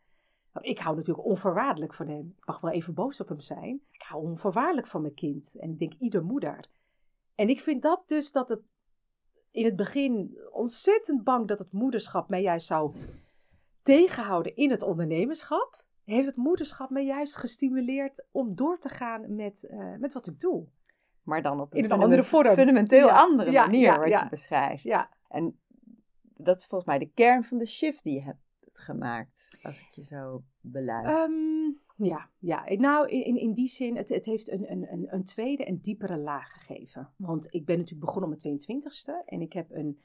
[0.52, 2.34] Want ik hou natuurlijk onvoorwaardelijk van hem.
[2.38, 3.80] Ik mag wel even boos op hem zijn.
[3.90, 5.54] Ik hou onvoorwaardelijk van mijn kind.
[5.58, 6.68] En ik denk ieder moeder.
[7.34, 8.62] En ik vind dat dus dat het.
[9.50, 12.96] in het begin ontzettend bang dat het moederschap mij juist zou
[13.82, 19.68] tegenhouden in het ondernemerschap, heeft het moederschap mij juist gestimuleerd om door te gaan met,
[19.70, 20.66] uh, met wat ik doe.
[21.22, 22.52] Maar dan op een, andere vorm.
[22.52, 23.16] fundamenteel Ja.
[23.20, 24.22] andere Ja, manier, ja, wat ja.
[24.22, 24.82] je beschrijft.
[24.82, 25.10] Ja.
[25.28, 25.58] En
[26.36, 28.38] dat is volgens mij de kern van de shift die je hebt
[28.72, 31.24] gemaakt, als ik je zo beluister.
[31.24, 35.24] Ehm, ja, ja, nou in, in- die zin, het, het heeft een, een, een, een
[35.24, 37.12] tweede en diepere laag gegeven.
[37.16, 40.00] Want ik ben natuurlijk begonnen op mijn 22e en ik heb een,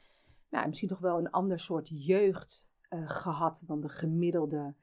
[0.49, 4.75] nou, misschien toch wel een ander soort jeugd eh, gehad dan de gemiddelde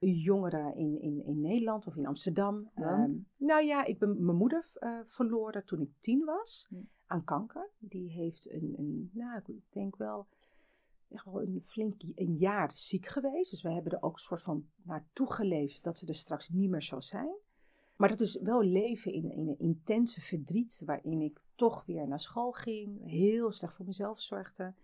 [0.00, 2.70] jongeren in, in, in Nederland of in Amsterdam.
[2.74, 6.68] Ehm, nou ja, ik ben mijn moeder eh, verloren toen ik tien was
[7.06, 7.70] aan kanker.
[7.78, 10.26] Die heeft een, een nou, ik denk wel
[11.08, 13.50] echt wel een flink een jaar ziek geweest.
[13.50, 16.70] Dus we hebben er ook een soort van naartoe geleefd dat ze er straks niet
[16.70, 17.34] meer zou zijn.
[17.96, 22.20] Maar dat is wel leven in, in een intense verdriet, waarin ik toch weer naar
[22.20, 24.74] school ging, heel slecht voor mezelf zorgde.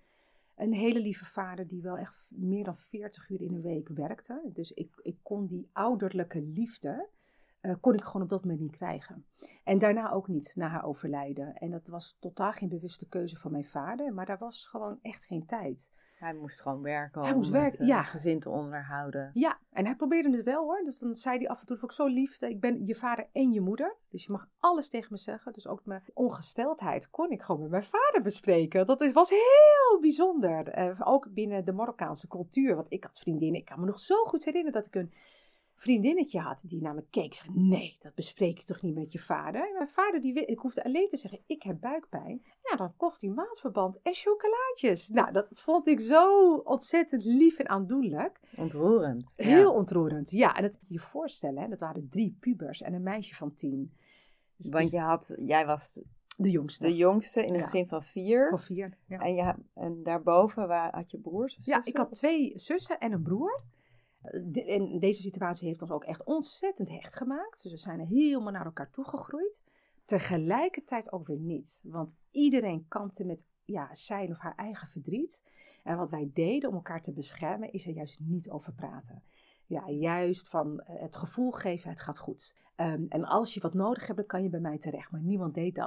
[0.57, 4.51] Een hele lieve vader die wel echt meer dan 40 uur in een week werkte.
[4.53, 7.09] Dus ik, ik kon die ouderlijke liefde,
[7.61, 9.27] eh, kon ik gewoon op dat moment niet krijgen.
[9.65, 11.55] En daarna ook niet, na haar overlijden.
[11.55, 15.25] En dat was totaal geen bewuste keuze van mijn vader, maar daar was gewoon echt
[15.25, 15.93] geen tijd.
[16.17, 18.03] Hij moest gewoon werken Hij moest werken, eh, ja.
[18.03, 19.31] gezin te onderhouden.
[19.35, 20.83] Ja, en hij probeerde het wel hoor.
[20.85, 22.95] Dus dan zei hij af en toe, dat vond ik zo lief, ik ben je
[22.95, 23.97] vader en je moeder.
[24.11, 25.53] Dus je mag alles tegen me zeggen.
[25.53, 28.87] Dus ook mijn ongesteldheid kon ik gewoon met mijn vader bespreken.
[28.87, 30.69] Dat is, was heel bijzonder.
[30.69, 32.75] Eh, ook binnen de Marokkaanse cultuur.
[32.75, 35.13] Want ik had vriendinnen, ik kan me nog zo goed herinneren dat ik een
[35.77, 37.25] vriendinnetje had die naar me keek.
[37.25, 39.67] Ik zei, nee, dat bespreek je toch niet met je vader?
[39.69, 42.43] En mijn vader, die, ik hoefde alleen te zeggen, ik heb buikpijn.
[42.63, 45.09] Ja, dan kocht hij maatverband en chocolaatjes.
[45.09, 48.41] Nou, dat vond ik zo ontzettend lief en aandoenlijk.
[48.57, 49.33] Ontroerend.
[49.37, 49.45] ja.
[49.45, 50.55] Heel ontroerend, ja.
[50.57, 53.93] En dat je voorstellen, hè, dat waren drie pubers en een meisje van tien.
[54.57, 56.01] Dus het Want je had, jij was
[56.37, 56.87] de jongste.
[56.87, 57.63] de jongste in een Ja.
[57.63, 58.49] gezin van vier.
[58.49, 58.97] van vier.
[59.07, 59.19] Ja.
[59.21, 61.93] En, je, en daarboven waar, had je broers of ja, zussen?
[61.93, 63.63] ik had twee zussen en een broer.
[64.31, 67.63] Eh, de- En deze situatie heeft ons ook echt ontzettend hecht gemaakt.
[67.63, 69.63] Dus we zijn helemaal naar elkaar toegegroeid.
[70.21, 71.81] Tegelijkertijd ook weer niet.
[71.85, 75.45] Want iedereen kampte met ja, zijn of haar eigen verdriet.
[75.83, 79.23] En wat wij deden om elkaar te beschermen, is er juist niet over praten.
[79.67, 82.57] Ja, juist van eh, het gevoel geven, het gaat goed.
[82.77, 85.11] Ehm, en als je wat nodig hebt, dan kan je bij mij terecht.
[85.11, 85.85] Maar niemand deed dat,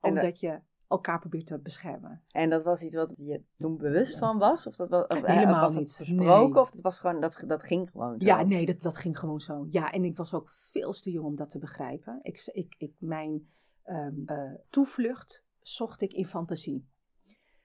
[0.00, 2.22] dat- omdat je elkaar probeert te beschermen.
[2.30, 4.66] En dat was iets wat je toen bewust van was?
[4.66, 5.96] Of dat was, of, eh, Helemaal was niet.
[5.98, 6.50] besproken?
[6.50, 6.60] Nee.
[6.60, 8.26] Of dat, was gewoon, dat, dat ging gewoon zo?
[8.26, 9.66] Ja, nee, dat, dat ging gewoon zo.
[9.70, 12.18] Ja, en ik was ook veel te jong om dat te begrijpen.
[12.22, 13.48] Ik, ik, ik, mijn
[13.82, 16.88] ehm, eh, toevlucht zocht ik in fantasie.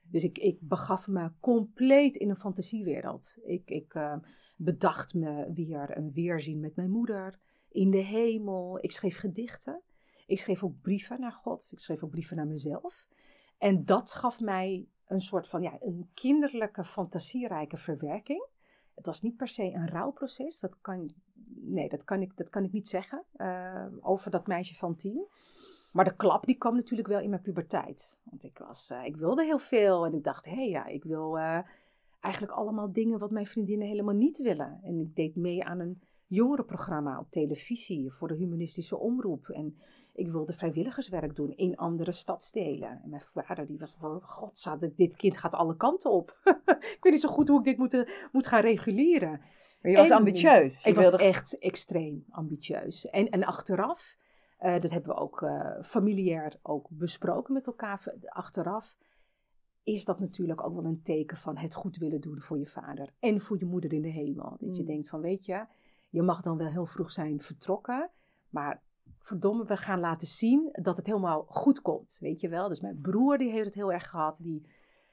[0.01, 3.37] Dus ik, ik begaf me compleet in een fantasiewereld.
[3.43, 4.15] Ik, ik eh,
[4.57, 8.77] bedacht me weer een weerzien met mijn moeder in de hemel.
[8.81, 9.81] Ik schreef gedichten.
[10.25, 11.69] Ik schreef ook brieven naar God.
[11.71, 13.07] Ik schreef ook brieven naar mezelf.
[13.61, 18.47] En dat gaf mij een soort van ja, een kinderlijke, fantasierijke verwerking.
[18.95, 20.59] Het was niet per se een rouwproces.
[20.59, 21.13] Dat kan,
[21.55, 25.27] nee, dat kan, ik, dat kan ik niet zeggen eh, over dat meisje van tien.
[25.91, 28.19] Maar de klap die kwam natuurlijk wel in mijn puberteit.
[28.23, 31.03] Want ik, was, eh, ik wilde heel veel en ik dacht, hé hey, ja, ik
[31.03, 31.59] wil eh,
[32.19, 34.79] eigenlijk allemaal dingen wat mijn vriendinnen helemaal niet willen.
[34.83, 39.49] En ik deed mee aan een jongerenprogramma op televisie voor de humanistische omroep.
[39.49, 39.77] En
[40.21, 42.89] ik wilde vrijwilligerswerk doen in andere stadsdelen.
[43.03, 46.37] En mijn vader die was van, god, dit, dit kind gaat alle kanten op.
[46.95, 49.41] ik weet niet zo goed hoe ik dit moet, eh, moet gaan reguleren.
[49.81, 50.83] Maar je was En- ambitieus.
[50.83, 53.09] Je Ik was echt extreem ambitieus.
[53.09, 54.17] En, en achteraf,
[54.57, 58.13] eh, dat hebben we ook eh, familiair ook besproken met elkaar.
[58.25, 58.95] Achteraf
[59.83, 63.13] is dat natuurlijk ook wel een teken van het goed willen doen voor je vader.
[63.19, 64.57] En voor je moeder in de hemel.
[64.59, 64.87] Dat je Mm.
[64.87, 65.65] denkt van, weet je,
[66.09, 68.09] je mag dan wel heel vroeg zijn vertrokken.
[68.49, 68.81] Maar
[69.19, 72.17] verdomme, we gaan laten zien dat het helemaal goed komt.
[72.19, 72.67] Weet je wel?
[72.67, 74.39] Dus mijn broer die heeft het heel erg gehad.
[74.41, 74.65] Die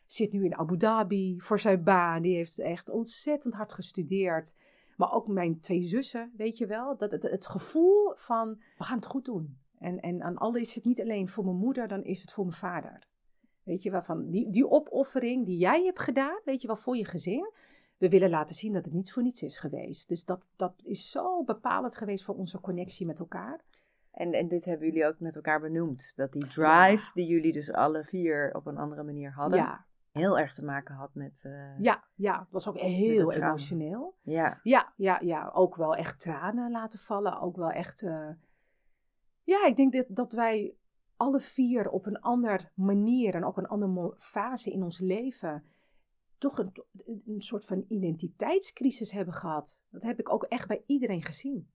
[0.07, 2.22] zit nu in Abu Dhabi voor zijn baan.
[2.22, 4.55] Die heeft echt ontzettend hard gestudeerd.
[4.96, 6.96] Maar ook mijn twee zussen, weet je wel.
[6.96, 9.59] Dat, het, het gevoel van, we gaan het goed doen.
[9.78, 12.44] En, en aan alle is het niet alleen voor mijn moeder, dan is het voor
[12.44, 13.07] mijn vader.
[13.62, 17.05] Weet je wel, die, die opoffering die jij hebt gedaan, weet je wel, voor je
[17.05, 17.53] gezin.
[17.99, 20.09] We willen laten zien dat het niet voor niets is geweest.
[20.09, 23.64] Dus dat, dat is zo bepalend geweest voor onze connectie met elkaar.
[24.19, 26.12] En, en dit hebben jullie ook met elkaar benoemd.
[26.16, 30.39] Dat die drive die jullie dus alle vier op een andere manier hadden, Ja, heel
[30.39, 31.43] erg te maken had met...
[31.47, 34.16] eh, ja, ja, het was ook heel emotioneel.
[34.23, 34.61] ja.
[34.62, 37.41] Ja, ja, ja, ook wel echt tranen laten vallen.
[37.41, 38.03] Ook wel echt.
[38.03, 38.29] eh,
[39.43, 40.75] Ja, ik denk dat, dat wij
[41.16, 45.64] alle vier op een andere manier en ook een andere fase in ons leven.
[46.39, 46.73] toch een,
[47.27, 49.83] een soort van identiteitscrisis hebben gehad.
[49.91, 51.71] Dat heb ik ook echt bij iedereen gezien.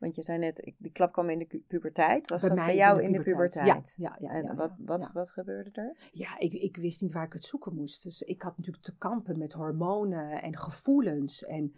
[0.00, 2.30] Want je zei net, die klap kwam in de puberteit.
[2.30, 3.94] Was Bij dat bij in jou in de puberteit.
[3.96, 5.96] Ja, ja, ja, En wat, wat, wat gebeurde er?
[6.12, 8.02] Ja, ik, ik wist niet waar ik het zoeken moest.
[8.02, 11.74] Dus ik had natuurlijk te kampen met hormonen en gevoelens en,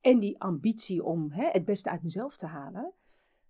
[0.00, 2.92] en die ambitie om hè, het beste uit mezelf te halen.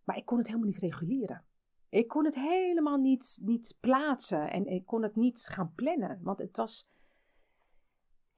[0.05, 1.45] Maar ik kon het helemaal niet reguleren.
[1.89, 6.21] Ik kon het helemaal niet, niet plaatsen en ik kon het niet gaan plannen.
[6.23, 6.89] Want het was.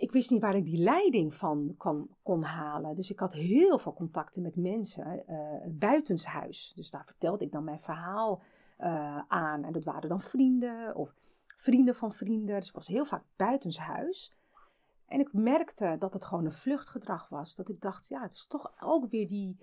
[0.03, 2.94] Ik wist niet waar ik die leiding van kon, kon halen.
[2.94, 5.36] Dus ik had heel veel contacten met mensen eh
[5.68, 6.72] buitenshuis.
[6.74, 8.42] Dus daar vertelde ik dan mijn verhaal
[8.76, 9.64] eh, aan.
[9.64, 11.14] En dat waren dan vrienden of
[11.57, 12.57] vrienden van vrienden.
[12.57, 14.32] Dus ik was heel vaak buitenshuis.
[15.07, 17.55] En ik merkte dat het gewoon een vluchtgedrag was.
[17.55, 19.57] Dat ik dacht, ja, het is toch ook weer die,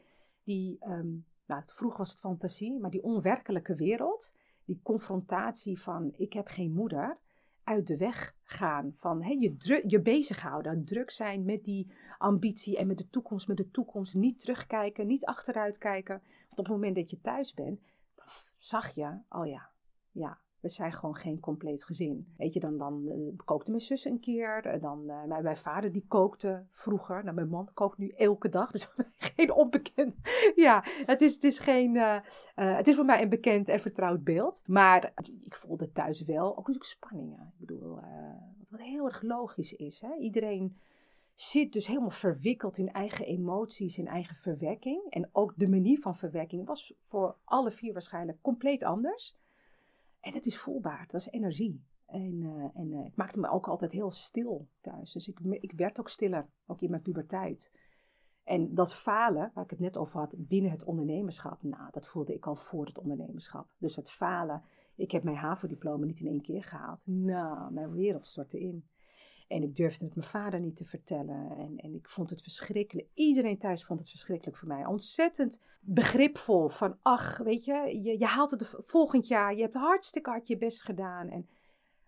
[0.43, 1.15] die ehm,
[1.45, 4.35] nou, vroeger was het fantasie, maar die onwerkelijke wereld.
[4.65, 7.17] Die confrontatie van, ik heb geen moeder,
[7.69, 8.91] uit de weg gaan.
[8.95, 13.57] Van hè, je, je bezighouden, druk zijn met die ambitie en met de toekomst, met
[13.57, 14.13] de toekomst.
[14.13, 16.21] Niet terugkijken, niet achteruit kijken.
[16.21, 17.81] Want op het moment dat je thuis bent,
[18.59, 19.69] zag je, oh ja,
[20.11, 22.21] ja, we zijn gewoon geen compleet gezin.
[22.37, 24.65] Weet je, dan, dan eh, kookte mijn zus een keer.
[24.65, 27.23] eh, Dan, eh, mijn, vader die kookte vroeger.
[27.23, 28.71] Nou, mijn man kookt nu elke dag.
[28.71, 28.87] Dus
[29.35, 30.15] geen onbekend.
[30.55, 31.95] Ja, het is, het is geen...
[32.55, 34.61] het is voor mij een bekend en vertrouwd beeld.
[34.65, 35.13] Maar
[35.45, 37.53] ik voelde thuis wel ook natuurlijk spanningen.
[37.59, 37.99] Ik bedoel,
[38.69, 40.01] wat, heel erg logisch is.
[40.01, 40.15] Hè?
[40.15, 40.77] Iedereen
[41.33, 45.05] zit dus helemaal verwikkeld in eigen emoties, in eigen verwekking.
[45.09, 49.37] En ook de manier van verwekking was voor alle vier waarschijnlijk compleet anders.
[50.19, 51.83] En het is voelbaar, dat is energie.
[52.05, 55.11] En, eh, en eh, ik maakte me ook altijd heel stil thuis.
[55.11, 57.71] Dus ik, ik werd ook stiller, ook in mijn puberteit.
[58.43, 62.33] En dat falen, waar ik het net over had, binnen het ondernemerschap, nou, dat voelde
[62.33, 63.69] ik al voor het ondernemerschap.
[63.77, 64.63] Dus het falen,
[64.95, 67.01] ik heb mijn HAVO-diploma niet in één keer gehaald.
[67.05, 68.87] Nou, mijn wereld stortte in.
[69.49, 71.57] En ik durfde het mijn vader niet te vertellen.
[71.57, 73.07] En, en ik vond het verschrikkelijk.
[73.13, 74.85] Iedereen thuis vond het verschrikkelijk voor mij.
[74.85, 76.69] Ontzettend begripvol.
[76.69, 79.55] Van, ach, weet je, je, je haalt het volgend jaar.
[79.55, 81.29] Je hebt hartstikke hard je best gedaan.
[81.29, 81.47] En,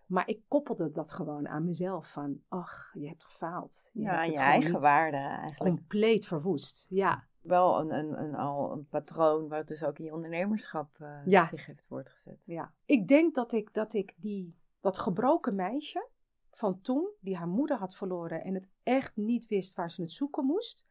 [0.06, 2.10] maar ik koppelde dat gewoon aan mezelf.
[2.10, 3.90] Van, ach, je hebt gefaald.
[3.92, 5.76] Je Ja, hebt je eigen waarde eigenlijk.
[5.76, 7.24] Compleet verwoest, ja.
[7.40, 11.46] Wel een, een, een, al een patroon wat dus ook in je ondernemerschap eh, Ja.
[11.46, 12.44] zich heeft voortgezet.
[12.46, 16.08] Ja, ik denk dat ik, dat ik die, dat gebroken meisje
[16.52, 20.12] van toen, die haar moeder had verloren en het echt niet wist waar ze het
[20.12, 20.86] zoeken moest,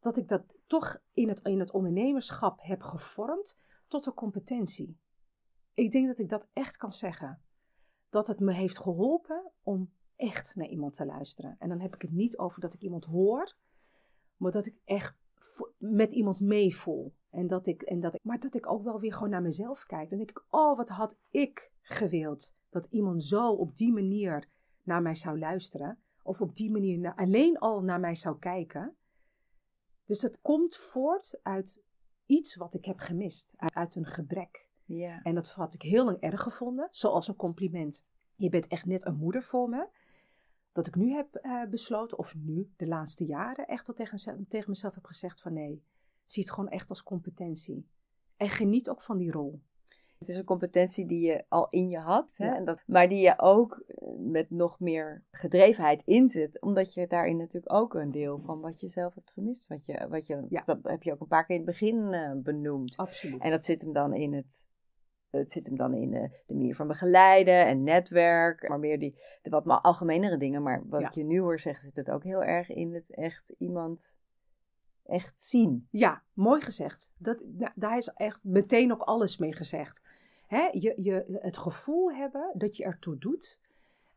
[0.00, 3.58] dat ik dat toch in het, in het ondernemerschap heb gevormd
[3.88, 4.98] tot een competentie.
[5.74, 7.42] Ik denk dat ik dat echt kan zeggen.
[8.10, 11.56] Dat het me heeft geholpen om echt naar iemand te luisteren.
[11.58, 13.56] En dan heb ik het niet over dat ik iemand hoor,
[14.36, 15.16] maar dat ik echt
[15.78, 17.14] met iemand meevoel.
[17.30, 19.84] En dat ik, en dat ik, maar dat ik ook wel weer gewoon naar mezelf
[19.84, 20.08] kijk.
[20.08, 24.48] Dan denk ik, oh, wat had ik gewild dat iemand zo op die manier
[24.82, 25.98] naar mij zou luisteren.
[26.22, 28.96] Of op die manier na- alleen al naar mij zou kijken.
[30.04, 31.82] Dus dat komt voort uit
[32.26, 33.52] iets wat ik heb gemist.
[33.56, 34.66] Uit, uit een gebrek.
[34.84, 35.22] Ja.
[35.22, 36.88] En dat had ik heel lang erg gevonden.
[36.90, 38.06] Zoals een compliment.
[38.36, 39.88] Je bent echt net een moeder voor me.
[40.72, 44.70] Dat ik nu heb eh, besloten, of nu, de laatste jaren, echt wel tegen, tegen
[44.70, 45.84] mezelf heb gezegd van nee.
[46.24, 47.88] Zie het gewoon echt als competentie.
[48.36, 49.62] En geniet ook van die rol.
[50.22, 52.46] Het is een competentie die je al in je had, hè?
[52.46, 52.56] Ja.
[52.56, 56.60] En dat, maar die je ook eh, met nog meer gedrevenheid inzet.
[56.60, 59.66] Omdat je daarin natuurlijk ook een deel van wat je zelf hebt gemist.
[59.66, 60.62] Wat je, wat je, Ja.
[60.64, 62.96] Dat heb je ook een paar keer in het begin eh, benoemd.
[62.96, 63.42] Absoluut.
[63.42, 64.66] En dat zit hem dan in het.
[65.30, 68.68] Het zit hem dan in eh, de manier van begeleiden en netwerk.
[68.68, 70.62] Maar meer die, de wat maar algemenere dingen.
[70.62, 71.06] Maar wat Ja.
[71.06, 74.18] ik je nu hoor zeggen, zit het ook heel erg in het echt iemand
[75.04, 75.88] echt zien.
[75.90, 77.12] Ja, mooi gezegd.
[77.16, 80.02] Dat, nou, daar is echt meteen ook alles mee gezegd.
[80.46, 83.60] Hè, je, je, het gevoel hebben dat je ertoe doet,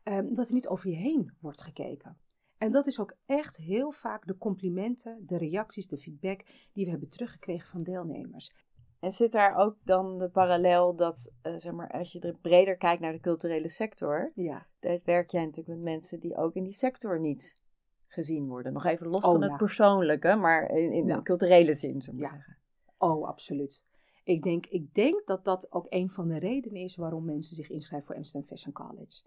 [0.02, 2.18] ehm, dat er niet over je heen wordt gekeken.
[2.58, 6.90] En dat is ook echt heel vaak de complimenten, de reacties, de feedback die we
[6.90, 8.52] hebben teruggekregen van deelnemers.
[9.00, 12.76] En zit daar ook dan de parallel dat, eh, zeg maar, als je er breder
[12.76, 16.64] kijkt naar de culturele sector, Ja, daar werk jij natuurlijk met mensen die ook in
[16.64, 17.56] die sector niet
[18.16, 18.72] gezien worden.
[18.72, 19.46] Nog even los Oh, van ja.
[19.48, 21.22] het persoonlijke, maar in, in Ja.
[21.22, 22.30] culturele zin, zo Ja.
[22.30, 22.56] zeggen.
[22.98, 23.84] oh, absoluut.
[24.24, 27.70] Ik denk, ik denk dat dat ook een van de redenen is waarom mensen zich
[27.70, 29.22] inschrijven voor Amsterdam Fashion College.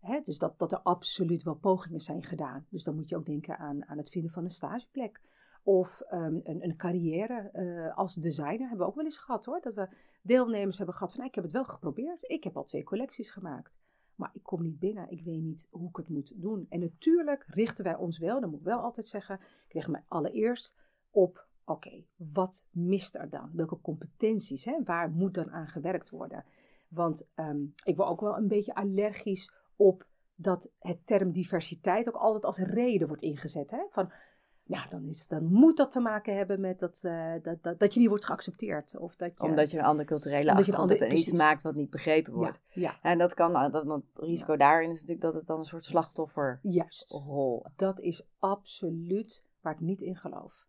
[0.00, 2.66] Hè, dus dat, dat er absoluut wel pogingen zijn gedaan.
[2.70, 5.20] Dus dan moet je ook denken aan, aan het vinden van een stageplek.
[5.62, 9.60] Of ehm, een, een carrière eh, als designer hebben we ook wel eens gehad hoor.
[9.60, 9.88] Dat we
[10.22, 12.30] deelnemers hebben gehad van "Nou, ik heb het wel geprobeerd.
[12.30, 13.78] Ik heb al twee collecties gemaakt.
[14.16, 15.10] Maar ik kom niet binnen.
[15.10, 16.66] Ik weet niet hoe ik het moet doen.
[16.68, 19.40] En natuurlijk richten wij ons wel, dat moet ik wel altijd zeggen.
[19.66, 20.74] Ik richt mij allereerst
[21.10, 23.50] op, oké, wat mist er dan?
[23.52, 24.64] Welke competenties?
[24.64, 24.82] Hè?
[24.84, 26.44] Waar moet dan aan gewerkt worden?
[26.88, 32.20] Want ehm, ik word ook wel een beetje allergisch op dat het term diversiteit ook
[32.20, 33.70] altijd als reden wordt ingezet.
[33.70, 33.84] Hè?
[33.88, 34.12] Van,
[34.66, 37.94] Nou, dan, is, dan moet dat te maken hebben met dat, uh, dat, dat, dat
[37.94, 38.98] je niet wordt geaccepteerd.
[38.98, 41.90] Of dat je, Omdat je een andere culturele achtergrond hebt en iets maakt wat niet
[41.90, 42.60] begrepen wordt.
[42.68, 45.64] Ja, En dat kan, nou, dat, het risico daarin is natuurlijk dat het dan een
[45.64, 46.58] soort slachtofferrol.
[46.62, 47.22] Juist.
[47.76, 50.66] Dat is absoluut waar ik niet in geloof.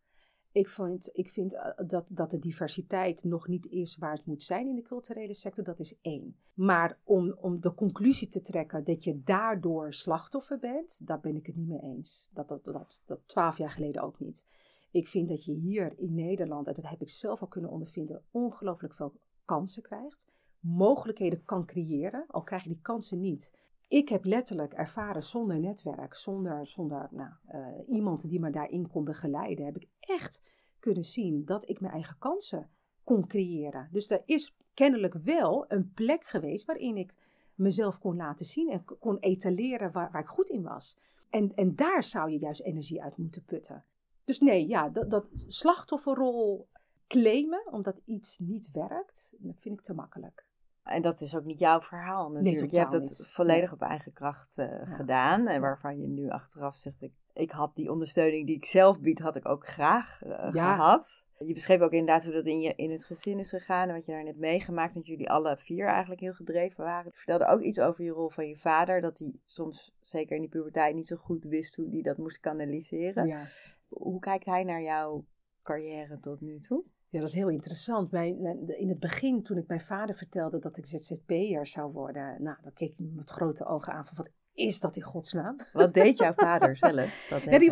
[0.55, 4.43] Ik vind, ik vind eh, dat, dat de diversiteit nog niet is waar het moet
[4.43, 6.35] zijn in de culturele sector, dat is één.
[6.53, 11.45] Maar om, om de conclusie te trekken dat je daardoor slachtoffer bent, daar ben ik
[11.45, 12.29] het niet mee eens.
[12.33, 14.45] Dat dat, dat, dat twaalf jaar geleden ook niet.
[14.91, 18.23] Ik vind dat je hier in Nederland, en dat heb ik zelf al kunnen ondervinden,
[18.31, 19.13] ongelooflijk veel
[19.45, 20.27] kansen krijgt.
[20.59, 23.53] Mogelijkheden kan creëren, al krijg je die kansen niet.
[23.87, 29.03] Ik heb letterlijk ervaren zonder netwerk, zonder, zonder nou, uh, iemand die me daarin kon
[29.03, 30.41] begeleiden, heb ik echt
[30.79, 32.69] kunnen zien dat ik mijn eigen kansen
[33.03, 33.89] kon creëren.
[33.91, 37.13] Dus er is kennelijk wel een plek geweest waarin ik
[37.55, 40.97] mezelf kon laten zien en kon etaleren waar, waar ik goed in was.
[41.29, 43.85] En, en daar zou je juist energie uit moeten putten.
[44.23, 46.67] Dus nee, ja, dat, dat slachtofferrol
[47.07, 50.44] claimen omdat iets niet werkt, dat vind ik te makkelijk.
[50.85, 52.59] En dat is ook niet jouw verhaal natuurlijk.
[52.59, 53.27] Nee, je hebt het niet.
[53.31, 54.85] volledig op eigen kracht uh, ja.
[54.85, 55.47] gedaan.
[55.47, 59.19] En waarvan je nu achteraf zegt, ik, ik had die ondersteuning die ik zelf bied,
[59.19, 60.75] had ik ook graag uh, ja.
[60.75, 61.23] gehad.
[61.37, 63.87] Je beschreef ook inderdaad hoe dat in, je, in het gezin is gegaan.
[63.87, 64.93] En wat je daar net meegemaakt.
[64.93, 67.11] Dat jullie alle vier eigenlijk heel gedreven waren.
[67.11, 69.01] Je vertelde ook iets over je rol van je vader.
[69.01, 72.39] Dat hij soms, zeker in die puberteit, niet zo goed wist hoe hij dat moest
[72.39, 73.27] kanaliseren.
[73.27, 73.45] Ja.
[73.87, 75.25] Hoe kijkt hij naar jouw
[75.63, 76.83] carrière tot nu toe?
[77.15, 78.11] Ja, dat is heel interessant.
[78.11, 82.57] Mijn, in het begin, toen ik mijn vader vertelde dat ik ZZP'er zou worden, nou,
[82.61, 85.55] dan keek ik me met grote ogen aan van wat is dat in godsnaam?
[85.73, 87.29] Wat deed jouw vader zelf?
[87.29, 87.69] Wat ja, die,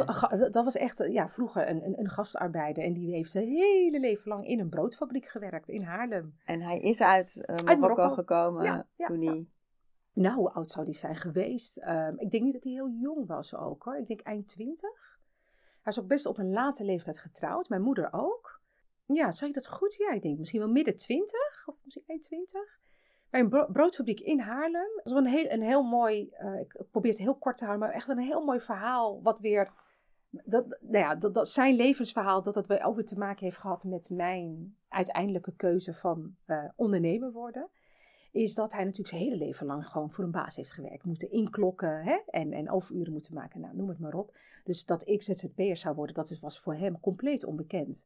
[0.49, 4.29] dat was echt ja, vroeger een, een, een, gastarbeider en die heeft zijn hele leven
[4.29, 6.35] lang in een broodfabriek gewerkt in Haarlem.
[6.45, 9.47] En hij is uit, uh, Marokko, uit Marokko, gekomen ja, ja, toen hij...
[10.13, 11.77] Nou, hoe oud zou die zijn geweest?
[11.87, 13.97] Um, ik denk niet dat hij heel jong was ook hoor.
[13.97, 15.19] Ik denk eind twintig.
[15.81, 17.69] Hij is ook best op een late leeftijd getrouwd.
[17.69, 18.52] Mijn moeder ook.
[19.05, 19.95] Ja, zag je dat goed?
[19.95, 22.79] Ja, ik denk misschien wel midden twintig of misschien eind twintig.
[23.29, 25.01] Bij een bro broodfabriek in Haarlem.
[25.03, 27.95] Dat een heel, een heel mooi, uh, ik probeer het heel kort te houden, maar
[27.95, 29.21] echt een heel mooi verhaal.
[29.21, 29.71] Wat weer,
[30.29, 33.57] dat, nou ja, dat, dat zijn levensverhaal, dat dat weer ook weer te maken heeft
[33.57, 37.69] gehad met mijn uiteindelijke keuze van uh, ondernemer worden.
[38.31, 41.03] Is dat hij natuurlijk zijn hele leven lang gewoon voor een baas heeft gewerkt.
[41.03, 42.19] Moeten inklokken hè?
[42.27, 44.35] En, en overuren moeten maken, nou, noem het maar op.
[44.63, 48.05] Dus dat ik ZZP'er zou worden, dat was voor hem compleet onbekend.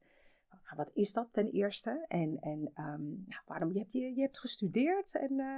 [0.68, 2.06] Nou, wat is dat ten eerste?
[2.08, 2.72] En, en
[3.28, 5.58] nou, waarom je hebt, je, je hebt gestudeerd en uh,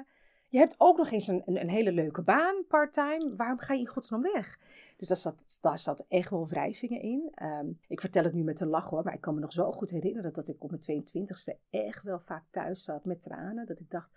[0.50, 3.36] je hebt ook nog eens een, een, hele leuke baan, part-time.
[3.36, 4.60] Waarom ga je in godsnaam weg?
[4.98, 7.32] Dus daar zat, daar zat echt wel wrijvingen in.
[7.44, 9.72] Um, ik vertel het nu met een lach hoor, maar ik kan me nog zo
[9.72, 13.66] goed herinneren dat ik op mijn 22e echt wel vaak thuis zat met tranen.
[13.66, 14.10] Dat ik dacht,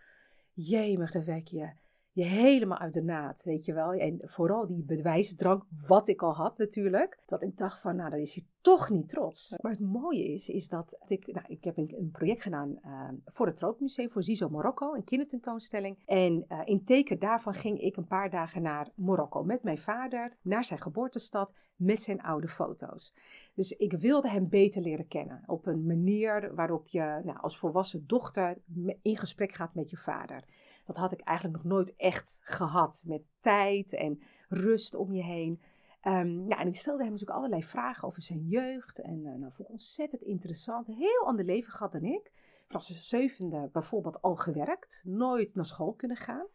[0.52, 1.70] jemig, dan werk je
[2.12, 3.92] je helemaal uit de naad, weet je wel.
[3.92, 7.18] En vooral die bewijsdrang, wat ik al had natuurlijk.
[7.26, 9.58] Dat ik dacht van, nou, dan is hij toch niet trots.
[9.62, 13.46] Maar het mooie is, is dat ik, nou, ik heb een, project gedaan uh, voor
[13.46, 16.02] het Tropenmuseum, voor Zizo Marokko, een kindertentoonstelling.
[16.06, 20.36] En uh, in teken daarvan ging ik een paar dagen naar Marokko met mijn vader,
[20.42, 23.14] naar zijn geboortestad, met zijn oude foto's.
[23.54, 25.42] Dus ik wilde hem beter leren kennen.
[25.46, 28.58] Op een manier waarop je nou, als volwassen dochter
[29.02, 30.44] in gesprek gaat met je vader.
[30.92, 33.02] Dat had ik eigenlijk nog nooit echt gehad.
[33.06, 35.60] Met tijd en rust om je heen.
[36.02, 39.00] Um, ja, en ik stelde hem natuurlijk allerlei vragen over zijn jeugd.
[39.00, 40.88] En uh, nou, vond ik ontzettend interessant.
[40.88, 42.32] Een heel ander leven gehad dan ik.
[42.66, 45.02] Vanaf zijn zevende bijvoorbeeld al gewerkt.
[45.04, 46.46] Nooit naar school kunnen gaan.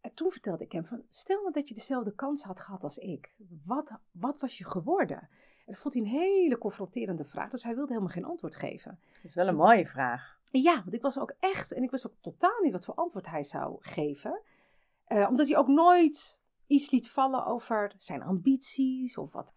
[0.00, 2.98] En toen vertelde ik hem van, stel nou dat je dezelfde kans had gehad als
[2.98, 3.34] ik.
[3.64, 5.18] Wat, wat was je geworden?
[5.18, 7.50] En dat vond hij een hele confronterende vraag.
[7.50, 8.98] Dus hij wilde helemaal geen antwoord geven.
[9.14, 10.40] Dat is wel een mooie vraag.
[10.60, 13.26] Ja, want ik was ook echt, en ik wist ook totaal niet wat voor antwoord
[13.26, 14.40] hij zou geven.
[15.08, 19.54] Uh, omdat hij ook nooit iets liet vallen over zijn ambities of wat.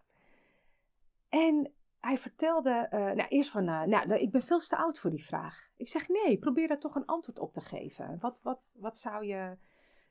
[1.28, 5.10] En hij vertelde uh, nou, eerst van, uh, nou, ik ben veel te oud voor
[5.10, 5.68] die vraag.
[5.76, 8.18] Ik zeg, nee, probeer daar toch een antwoord op te geven.
[8.20, 9.56] Wat, wat, wat zou je...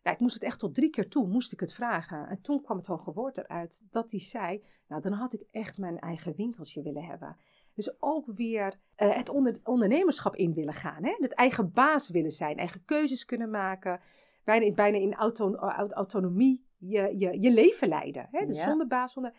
[0.03, 2.27] Nou, ik moest het echt tot drie keer toe, moest ik het vragen.
[2.27, 5.77] En toen kwam het hoge woord eruit dat hij zei, nou, dan had ik echt
[5.77, 7.37] mijn eigen winkeltje willen hebben.
[7.75, 11.03] Dus ook weer uh, het onder, ondernemerschap in willen gaan.
[11.03, 11.15] Hè?
[11.17, 13.99] Het eigen baas willen zijn, eigen keuzes kunnen maken.
[14.43, 18.27] Bijna, bijna in auto, autonomie je, je, je leven leiden.
[18.31, 18.45] Hè?
[18.45, 18.63] Dus Ja.
[18.63, 19.33] zonder baas, zonder...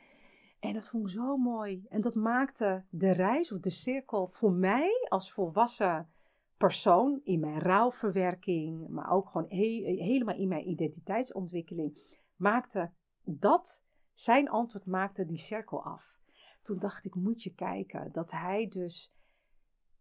[0.60, 1.86] En dat vond ik zo mooi.
[1.88, 6.10] En dat maakte de reis of de cirkel voor mij als volwassen
[6.56, 11.98] persoon in mijn rouwverwerking, maar ook gewoon he- helemaal in mijn identiteitsontwikkeling,
[12.36, 12.90] maakte
[13.24, 13.82] dat,
[14.14, 16.15] zijn antwoord maakte die cirkel af.
[16.66, 19.12] Toen dacht ik, moet je kijken, dat hij dus,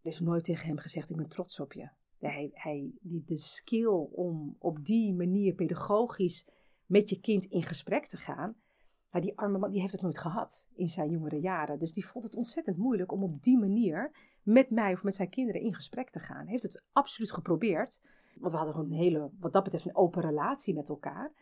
[0.02, 1.88] er is nooit tegen hem gezegd, ik ben trots op je.
[2.18, 6.48] Hij, hij, die, de skill om op die manier pedagogisch
[6.86, 8.56] met je kind in gesprek te gaan,
[9.12, 11.78] ja, die arme man die heeft het nooit gehad in zijn jongere jaren.
[11.78, 15.30] Dus die vond het ontzettend moeilijk om op die manier met mij of met zijn
[15.30, 16.42] kinderen in gesprek te gaan.
[16.42, 18.00] Hij heeft het absoluut geprobeerd.
[18.34, 21.32] Want we hadden gewoon een hele, wat dat betreft, een open relatie met elkaar.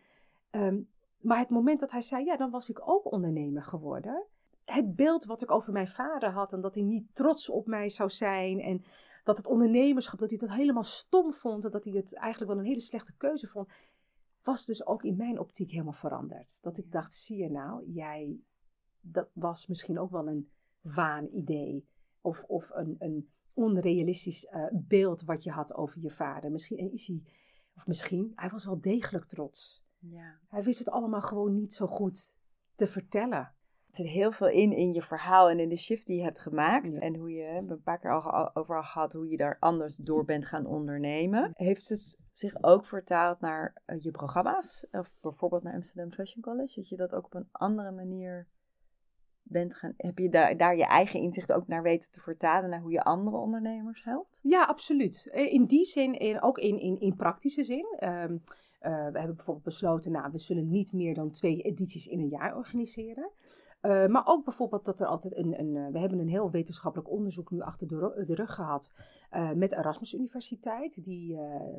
[0.51, 0.81] Ehm,
[1.21, 4.27] maar het moment dat hij zei, ja, dan was ik ook ondernemer geworden.
[4.65, 7.89] Het beeld wat ik over mijn vader had en dat hij niet trots op mij
[7.89, 8.61] zou zijn.
[8.61, 8.85] En
[9.25, 11.65] dat het ondernemerschap, dat hij dat helemaal stom vond.
[11.65, 13.69] En dat hij het eigenlijk wel een hele slechte keuze vond.
[14.43, 16.59] Was dus ook in mijn optiek helemaal veranderd.
[16.63, 18.41] Dat ik dacht, zie je nou, jij,
[19.01, 20.51] dat was misschien ook wel een
[20.81, 21.87] waanidee.
[22.21, 26.51] Of, of een, een onrealistisch uh, beeld wat je had over je vader.
[26.51, 27.23] Misschien is hij,
[27.77, 29.85] of misschien, hij was wel degelijk trots.
[29.99, 30.39] Ja.
[30.49, 32.35] Hij wist het allemaal gewoon niet zo goed
[32.75, 33.55] te vertellen.
[33.95, 36.41] Er zit heel veel in in je verhaal en in de shift die je hebt
[36.41, 36.99] gemaakt.
[36.99, 39.97] En hoe je, we hebben een paar keer al over gehad, hoe je daar anders
[39.97, 41.51] door bent gaan ondernemen.
[41.55, 44.87] Heeft het zich ook vertaald naar uh, je programma's?
[44.91, 46.75] Of bijvoorbeeld naar Amsterdam Fashion College?
[46.75, 48.47] Dat je dat ook op een andere manier
[49.43, 52.81] bent gaan, heb je daar, daar je eigen inzicht ook naar weten te vertalen naar
[52.81, 54.41] hoe je andere ondernemers helpt?
[54.43, 55.29] Ja, absoluut.
[55.33, 57.97] Eh, in die zin, in, ook in, in, in praktische zin.
[58.01, 58.43] Um,
[58.85, 62.29] uh, we hebben bijvoorbeeld besloten, nou, we zullen niet meer dan twee edities in een
[62.29, 63.31] jaar organiseren.
[63.85, 67.51] Uh, maar ook bijvoorbeeld dat er altijd een, een we hebben een heel wetenschappelijk onderzoek
[67.51, 68.93] nu achter de, de rug gehad
[69.55, 71.05] met Erasmus Universiteit.
[71.05, 71.39] Die,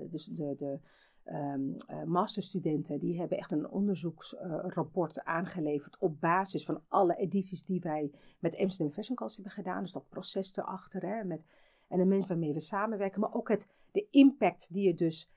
[0.09, 0.79] dus de, de
[1.25, 8.11] uh, masterstudenten die hebben echt een onderzoeksrapport aangeleverd op basis van alle edities die wij
[8.39, 9.81] met Amsterdam Fashion Calls hebben gedaan.
[9.81, 11.45] Dus dat proces erachter hè, met,
[11.87, 15.29] en de mensen waarmee we samenwerken, maar ook het, de impact die het dus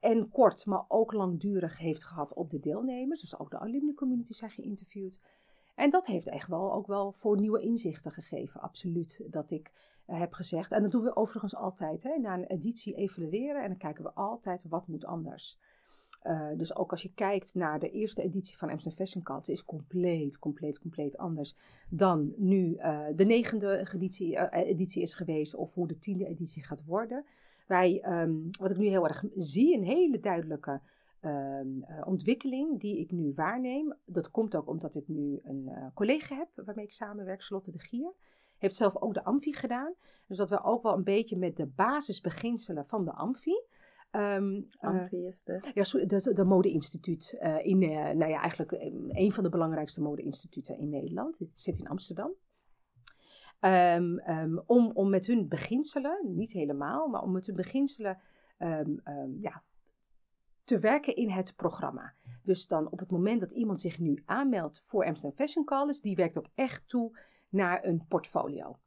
[0.00, 3.20] en kort, maar ook langdurig heeft gehad op de deelnemers.
[3.20, 5.20] Dus ook de alumni community zijn geïnterviewd.
[5.74, 9.20] En dat heeft echt wel ook wel voor nieuwe inzichten gegeven, absoluut.
[9.26, 9.70] Dat ik
[10.06, 13.68] uh, heb gezegd, en dat doen we overigens altijd, hè, na een editie evalueren en
[13.68, 15.58] dan kijken we altijd wat moet anders.
[16.24, 19.64] Uh, dus ook als je kijkt naar de eerste editie van Amsterdam Fashion Cult, is
[19.64, 21.56] compleet, compleet, compleet anders
[21.88, 26.84] dan nu uh, de negende editie, editie is geweest of hoe de tiende editie gaat
[26.84, 27.24] worden.
[27.66, 30.80] Wij, um, wat ik nu heel erg zie, een hele duidelijke
[31.24, 33.94] um, ontwikkeling die ik nu waarneem.
[34.04, 38.12] Dat komt ook omdat ik nu een collega heb waarmee ik samenwerk, Slotte de Gier.
[38.58, 39.94] Heeft zelf ook de Amfi gedaan.
[40.26, 43.62] Dus dat we ook wel een beetje met de basisbeginselen van de Amfi.
[44.10, 45.70] Um, Amfi is de?
[45.74, 47.36] Ja, de, de Mode-instituut.
[47.40, 48.72] Uh, in, uh, nou ja, eigenlijk
[49.08, 51.38] een van de belangrijkste mode-instituten in Nederland.
[51.38, 52.32] Het zit in Amsterdam.
[53.60, 58.18] Um, um, om, om met hun beginselen, niet helemaal, maar om met hun beginselen
[59.40, 59.62] ja,
[60.64, 62.14] te werken in het programma.
[62.42, 66.16] Dus dan op het moment dat iemand zich nu aanmeldt voor Amsterdam Fashion College, die
[66.16, 68.78] werkt ook echt toe naar een portfolio.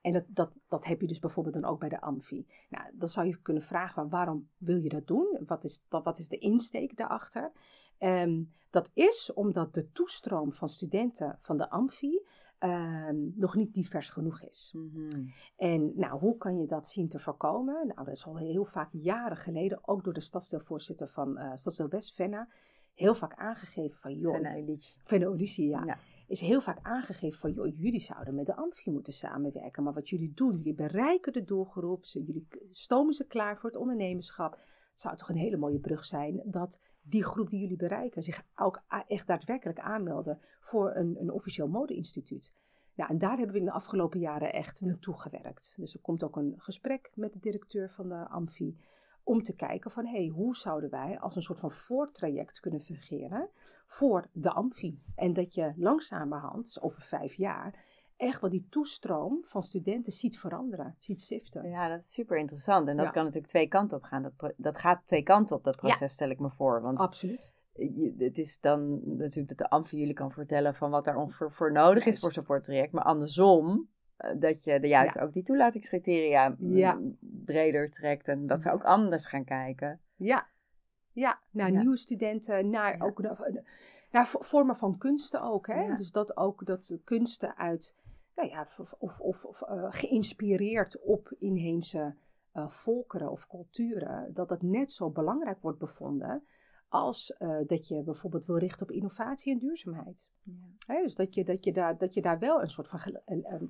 [0.00, 2.46] En dat, dat, dat heb je dus bijvoorbeeld dan ook bij de Amfi.
[2.68, 5.38] Nou, dan zou je kunnen vragen, waarom wil je dat doen?
[5.46, 7.52] Wat is, dat, wat is de insteek daarachter?
[7.98, 12.26] Um, dat is omdat de toestroom van studenten van de Amfi
[12.60, 14.74] um, nog niet divers genoeg is.
[14.76, 15.32] Mm-hmm.
[15.56, 17.86] En nou, hoe kan je dat zien te voorkomen?
[17.86, 21.88] Nou, dat is al heel vaak jaren geleden, ook door de stadsdeelvoorzitter van uh, Stadsdeel
[21.88, 22.48] West, Venna,
[22.94, 24.14] heel vaak aangegeven van...
[24.14, 24.76] Joh, Venna.
[25.04, 25.82] Venna ja.
[25.84, 29.82] ja is heel vaak aangegeven van, joh, jullie zouden met de Amfi moeten samenwerken.
[29.82, 34.52] Maar wat jullie doen, jullie bereiken de doelgroep, jullie stomen ze klaar voor het ondernemerschap.
[34.52, 38.42] Het zou toch een hele mooie brug zijn dat die groep die jullie bereiken zich
[38.54, 42.52] ook echt daadwerkelijk aanmelden voor een, een officieel modeinstituut.
[42.94, 45.74] Ja, en daar hebben we in de afgelopen jaren echt naartoe gewerkt.
[45.76, 48.78] Dus er komt ook een gesprek met de directeur van de Amfi
[49.22, 53.48] om te kijken van hey, hoe zouden wij als een soort van voortraject kunnen fungeren
[53.86, 55.02] voor de Amfi.
[55.14, 57.84] En dat je langzamerhand, dus over vijf jaar,
[58.16, 61.68] echt wel die toestroom van studenten ziet veranderen, ziet siften.
[61.68, 62.88] Ja, dat is super interessant.
[62.88, 64.22] En dat kan natuurlijk twee kanten op gaan.
[64.22, 66.82] Dat, dat gaat twee kanten op, dat proces, stel ik me voor.
[66.82, 67.52] Want Absoluut.
[67.72, 71.52] Je, het is dan natuurlijk dat de Amfi jullie kan vertellen van wat daar ongeveer
[71.52, 72.92] voor nodig is voor zo'n voortraject.
[72.92, 78.62] Maar andersom eh, dat je de juist ook die toelatingscriteria mm, breder trekt en dat
[78.62, 80.00] ze ook anders gaan kijken.
[80.14, 80.46] Ja,
[81.12, 83.62] ja naar nieuwe studenten, naar ook naar,
[84.10, 85.66] naar, vormen van kunsten ook.
[85.66, 85.94] Hè?
[85.94, 87.94] Dus dat ook dat kunsten uit,
[88.36, 92.14] nou ja, of, of, of uh, geïnspireerd op inheemse
[92.54, 96.44] uh, volkeren of culturen, dat dat net zo belangrijk wordt bevonden
[96.88, 100.30] als uh, dat je bijvoorbeeld wil richten op innovatie en duurzaamheid.
[100.86, 101.02] Ja.
[101.02, 103.22] dus dat je, dat, je daar, dat je daar wel een soort van gel,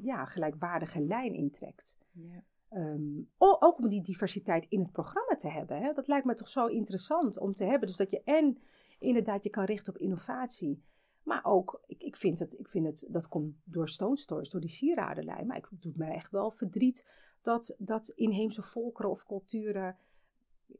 [0.03, 1.99] ja, gelijkwaardige lijn in trekt.
[2.13, 2.43] Ja.
[2.71, 5.83] Um, ook om die diversiteit in het programma te hebben.
[5.83, 5.93] Hè?
[5.93, 7.89] Dat lijkt me toch zo interessant om te hebben.
[7.89, 8.59] Dus dat je en
[8.99, 10.83] inderdaad je kan richten op innovatie.
[11.27, 14.61] Maar ook, ik, ik, vind het, ik vind het, dat komt door Stone Stories, door
[14.61, 15.47] die sieradenlijn.
[15.47, 17.07] Maar het doet mij echt wel verdriet
[17.43, 19.97] dat, dat inheemse volkeren of culturen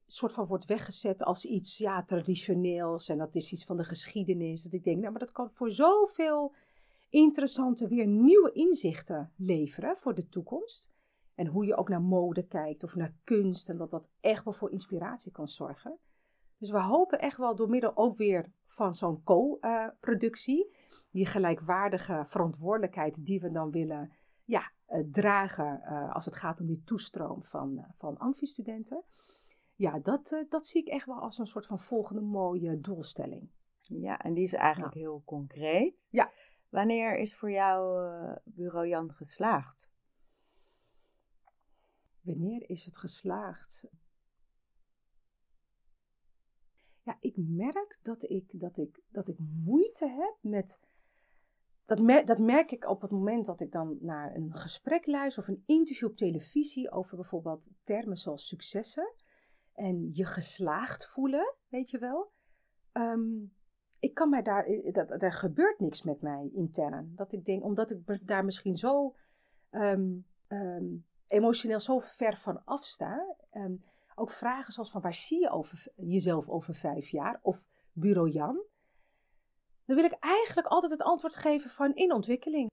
[0.07, 4.63] soort van wordt weggezet als iets ja, traditioneels en dat is iets van de geschiedenis.
[4.63, 6.55] Dat ik denk, nou, maar dat kan voor zoveel
[7.09, 10.93] interessante, weer nieuwe inzichten leveren voor de toekomst.
[11.35, 14.53] En hoe je ook naar mode kijkt of naar kunst en dat dat echt wel
[14.53, 15.99] voor inspiratie kan zorgen.
[16.59, 20.75] Dus we hopen echt wel door middel ook weer van zo'n co-productie,
[21.11, 24.13] die gelijkwaardige verantwoordelijkheid die we dan willen
[24.45, 29.05] ja, eh, dragen uh, als het gaat om die toestroom van, uh, van amfistudenten.
[29.75, 33.51] Ja, dat, dat zie ik echt wel als een soort van volgende mooie doelstelling.
[33.81, 35.01] Ja, en die is eigenlijk ja.
[35.01, 36.09] heel concreet.
[36.11, 36.33] Ja.
[36.69, 38.09] Wanneer is voor jou
[38.45, 39.91] Bureau Jan geslaagd?
[42.21, 43.89] Wanneer is het geslaagd?
[47.07, 50.79] Ja, ik merk dat ik, dat ik, dat ik moeite heb met
[51.85, 55.49] dat, dat merk ik op het moment dat ik dan naar een gesprek luister of
[55.49, 59.13] een interview op televisie over bijvoorbeeld termen zoals successen
[59.73, 62.33] en je geslaagd voelen, weet je wel.
[62.93, 63.53] Um,
[64.01, 67.13] ik kan mij daar, eh, dat, er gebeurt niks met mij intern.
[67.15, 69.15] Dat ik denk, omdat ik daar misschien zo
[69.71, 73.37] um, um, emotioneel zo ver van afsta.
[74.19, 77.39] Ook vragen zoals van waar zie je over, jezelf over vijf jaar?
[77.43, 78.65] Of bureau Jan
[79.87, 82.71] dan wil ik eigenlijk altijd het antwoord geven van in ontwikkeling.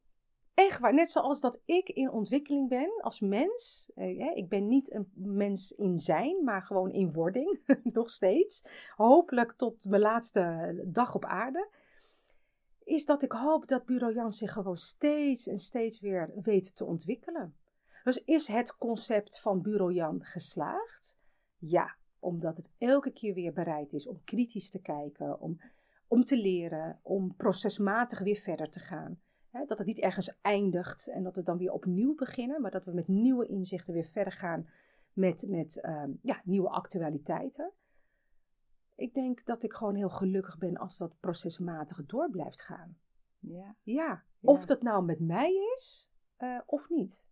[0.53, 3.91] Echt waar, net zoals dat ik in ontwikkeling ben als mens.
[3.95, 8.63] Eh, ik ben niet een mens in zijn, maar gewoon in wording, nog steeds.
[8.95, 11.69] Hopelijk tot mijn laatste dag op aarde.
[12.83, 16.85] Is dat ik hoop dat Bureau Jan zich gewoon steeds en steeds weer weet te
[16.85, 17.55] ontwikkelen.
[18.03, 21.17] Dus is het concept van Bureau Jan geslaagd?
[21.65, 25.59] Ja, omdat het elke keer weer bereid is om kritisch te kijken, om
[26.13, 29.19] om te leren, om procesmatig weer verder te gaan.
[29.67, 32.91] dat het niet ergens eindigt en dat we dan weer opnieuw beginnen, maar dat we
[32.91, 34.69] met nieuwe inzichten weer verder gaan
[35.13, 37.71] met, met ehm, ja, nieuwe actualiteiten.
[38.95, 42.97] Ik denk dat ik gewoon heel gelukkig ben als dat procesmatig door blijft gaan.
[43.39, 43.75] Ja.
[43.83, 47.27] Ja, of dat nou met mij is uh, of niet.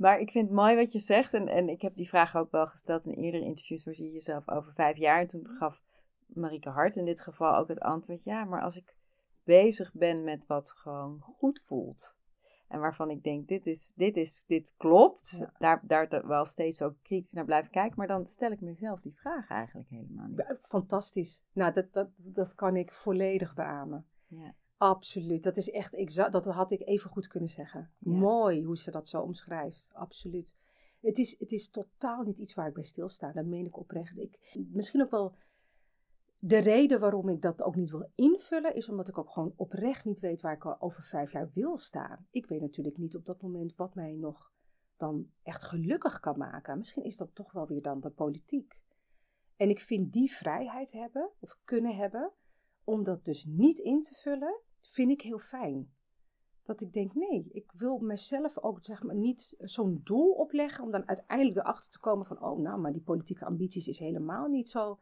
[0.00, 1.34] Maar ik vind het mooi wat je zegt.
[1.34, 3.84] En, en ik heb die vraag ook wel gesteld in eerdere interviews.
[3.84, 5.20] Waar zie je jezelf over vijf jaar?
[5.20, 5.82] En toen gaf
[6.26, 8.96] Marieke Hart in dit geval ook het antwoord: ja, maar als ik
[9.44, 12.18] bezig ben met wat gewoon goed voelt.
[12.68, 15.46] En waarvan ik denk, dit, is, dit, is, dit klopt.
[15.58, 17.98] Daar, daar wel steeds ook kritisch naar blijven kijken.
[17.98, 20.58] Maar dan stel ik mezelf die vraag eigenlijk helemaal niet.
[20.62, 21.42] Fantastisch.
[21.52, 24.06] Nou, dat, dat, dat kan ik volledig beamen.
[24.26, 24.54] Ja.
[24.80, 25.42] Absoluut.
[25.42, 26.32] Dat is echt exact.
[26.32, 27.90] Dat had ik even goed kunnen zeggen.
[27.98, 29.90] Mooi hoe ze dat zo omschrijft.
[29.92, 30.54] Absoluut.
[31.00, 33.32] Het is, het is totaal niet iets waar ik bij stilsta.
[33.32, 34.18] Dat meen ik oprecht.
[34.18, 34.38] Ik,
[34.72, 35.34] misschien ook wel
[36.38, 40.04] de reden waarom ik dat ook niet wil invullen, is omdat ik ook gewoon oprecht
[40.04, 42.26] niet weet waar ik over vijf jaar wil staan.
[42.30, 44.52] Ik weet natuurlijk niet op dat moment wat mij nog
[44.96, 46.78] dan echt gelukkig kan maken.
[46.78, 48.78] Misschien is dat toch wel weer dan de politiek.
[49.56, 52.32] En ik vind die vrijheid hebben, of kunnen hebben,
[52.84, 54.60] om dat dus niet in te vullen,
[54.90, 55.92] vind ik heel fijn.
[56.62, 60.90] Dat ik denk, nee, ik wil mezelf ook zeg maar, niet zo'n doel opleggen om
[60.90, 64.68] dan uiteindelijk erachter te komen van, oh nou, maar die politieke ambities is helemaal niet
[64.68, 64.98] zo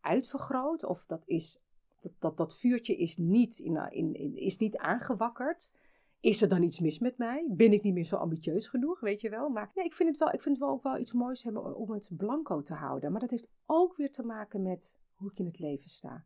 [0.00, 0.84] uitvergroot.
[0.84, 1.60] Of dat, is,
[2.00, 5.72] dat, dat, dat vuurtje is niet, in, in, is niet aangewakkerd.
[6.20, 7.50] Is er dan iets mis met mij?
[7.52, 9.48] Ben ik niet meer zo ambitieus genoeg, weet je wel?
[9.48, 11.76] Maar nee, ik vind het wel, ik vind het wel ook wel iets moois hebben
[11.76, 13.10] om het blanco te houden.
[13.10, 16.24] Maar dat heeft ook weer te maken met hoe ik in het leven sta.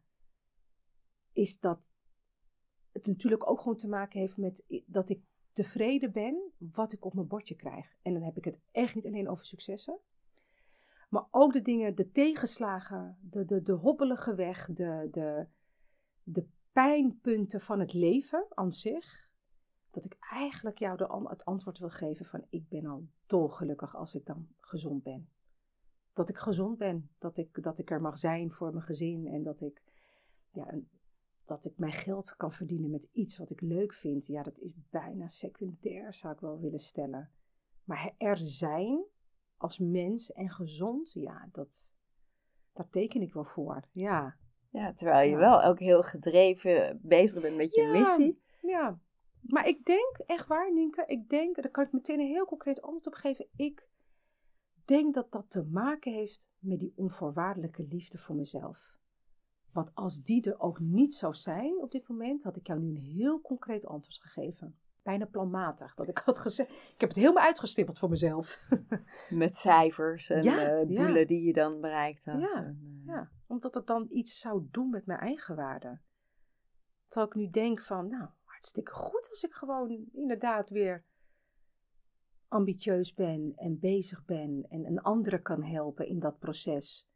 [1.32, 1.90] Is dat
[2.96, 5.20] het natuurlijk ook gewoon te maken heeft met dat ik
[5.52, 7.96] tevreden ben wat ik op mijn bordje krijg.
[8.02, 9.98] En dan heb ik het echt niet alleen over successen.
[11.08, 15.46] Maar ook de dingen, de tegenslagen, de, de, de hobbelige weg, de, de,
[16.22, 19.28] de pijnpunten van het leven aan zich.
[19.90, 24.14] Dat ik eigenlijk jou de, het antwoord wil geven van ik ben al dolgelukkig als
[24.14, 25.30] ik dan gezond ben.
[26.12, 29.42] Dat ik gezond ben, dat ik, dat ik er mag zijn voor mijn gezin en
[29.42, 29.82] dat ik,
[30.50, 30.80] ja,
[31.46, 34.26] dat ik mijn geld kan verdienen met iets wat ik leuk vind.
[34.26, 37.30] Ja, dat is bijna secundair, zou ik wel willen stellen.
[37.84, 39.04] Maar er zijn
[39.56, 41.92] als mens en gezond, ja, dat,
[42.72, 43.82] daar teken ik wel voor.
[43.92, 44.36] Ja.
[44.70, 48.42] Ja, terwijl je wel ook heel gedreven bezig bent met je missie.
[48.60, 48.98] Ja,
[49.40, 52.82] maar ik denk, echt waar, Nienke, ik denk, daar kan ik meteen een heel concreet
[52.82, 53.46] antwoord op geven.
[53.56, 53.88] Ik
[54.84, 58.95] denk dat dat te maken heeft met die onvoorwaardelijke liefde voor mezelf.
[59.76, 62.88] Want als die er ook niet zou zijn op dit moment, had ik jou nu
[62.88, 65.94] een heel concreet antwoord gegeven bijna planmatig.
[65.94, 68.62] Dat ik had gezegd, ik heb het helemaal uitgestippeld voor mezelf.
[69.30, 72.40] Met cijfers en ja, uh, doelen die je dan bereikt had.
[72.40, 73.14] Ja, en, uh...
[73.14, 76.00] ja, omdat het dan iets zou doen met mijn eigen waarde.
[77.08, 81.04] Terwijl ik nu denk van, nou, hartstikke goed als ik gewoon inderdaad weer
[82.48, 87.08] ambitieus ben en bezig ben en een andere kan helpen in dat proces.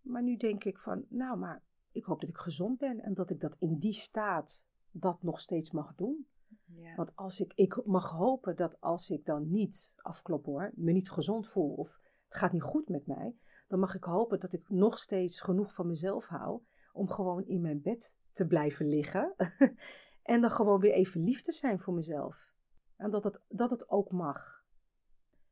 [0.00, 1.62] Maar nu denk ik van, nou, maar
[1.92, 5.40] ik hoop dat ik gezond ben en dat ik dat in die staat dat nog
[5.40, 6.26] steeds mag doen.
[6.64, 6.94] Ja.
[6.94, 11.10] Want als ik, ik mag hopen dat als ik dan niet, afklop hoor, me niet
[11.10, 13.36] gezond voel of het gaat niet goed met mij,
[13.68, 16.60] dan mag ik hopen dat ik nog steeds genoeg van mezelf hou
[16.92, 19.34] om gewoon in mijn bed te blijven liggen.
[20.22, 22.50] en dan gewoon weer even lief te zijn voor mezelf.
[22.96, 24.64] En dat het, dat het ook mag.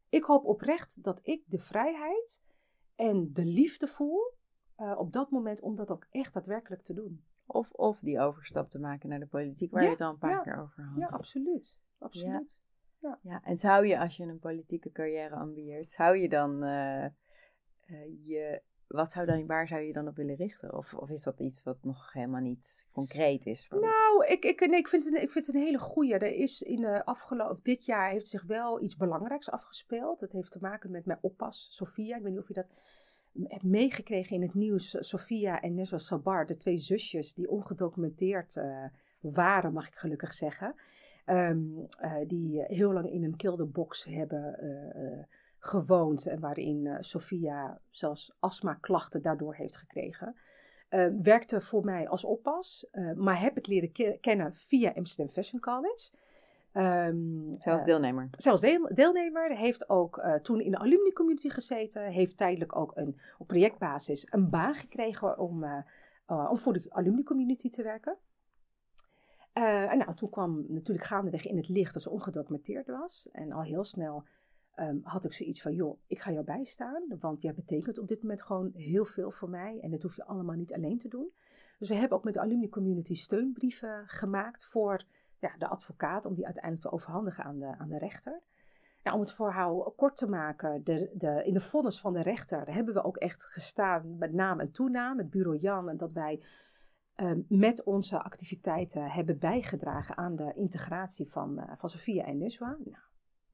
[0.08, 2.42] Ik hoop oprecht dat ik de vrijheid
[2.94, 4.32] en de liefde voel
[4.80, 7.24] uh, op dat moment om dat ook echt daadwerkelijk te doen.
[7.46, 10.42] Of, of die overstap te maken naar de politiek, waar je het al een paar
[10.42, 10.98] keer over had.
[10.98, 11.78] Ja, absoluut.
[11.98, 12.62] absoluut.
[12.98, 13.18] Ja.
[13.22, 13.40] Ja.
[13.44, 17.04] en zou je, als je een politieke carrière ambieert, zou je dan uh,
[17.86, 20.76] uh, je wat zou dan, waar zou je dan op willen richten?
[20.76, 23.66] Of, of is dat iets wat nog helemaal niet concreet is?
[23.66, 26.14] Voor nou, ik, ik, nee, ik, vind het, ik vind het een hele goeie.
[26.14, 30.20] Er is in de afgelopen, dit jaar heeft zich wel iets belangrijks afgespeeld.
[30.20, 32.16] Dat heeft te maken met mijn oppas, Sofia.
[32.16, 32.72] Ik weet niet of je dat
[33.42, 34.96] hebt meegekregen in het nieuws.
[34.98, 38.84] Sofia en Neswa Sabar, de twee zusjes die ongedocumenteerd uh,
[39.20, 40.74] waren, mag ik gelukkig zeggen.
[41.26, 44.58] Um, uh, die heel lang in een kilderbox hebben
[45.58, 50.36] gewoond en waarin Sophia zelfs astma-klachten daardoor heeft gekregen.
[50.90, 56.10] Uh, werkte voor mij als oppas, maar heb ik leren kennen via Amsterdam Fashion College.
[56.74, 58.28] Um, zelfs deelnemer.
[58.30, 59.56] zelfs deel deelnemer.
[59.56, 62.02] Heeft ook toen in de alumni community gezeten.
[62.02, 65.64] Heeft tijdelijk ook een, op projectbasis een baan gekregen om,
[66.26, 68.16] om voor de alumni community te werken.
[69.52, 73.28] en nou, toen kwam natuurlijk gaandeweg in het licht dat ze ongedocumenteerd was.
[73.32, 74.24] En al heel snel
[74.80, 78.22] Ehm, had ik zoiets van, joh, ik ga jou bijstaan, want jij betekent op dit
[78.22, 81.32] moment gewoon heel veel voor mij en dat hoef je allemaal niet alleen te doen.
[81.78, 85.04] Dus we hebben ook met de alumni community steunbrieven gemaakt voor
[85.40, 88.40] ja, de advocaat, om die uiteindelijk te overhandigen aan de, aan de rechter.
[89.02, 92.74] Nou, om het verhaal kort te maken, de, de, in de vonnis van de rechter
[92.74, 96.42] hebben we ook echt gestaan met naam en toenaam, het bureau Jan, en dat wij
[97.16, 102.76] um, met onze activiteiten hebben bijgedragen aan de integratie van, uh, van Sofia en Nuswa.
[102.84, 103.04] Nou,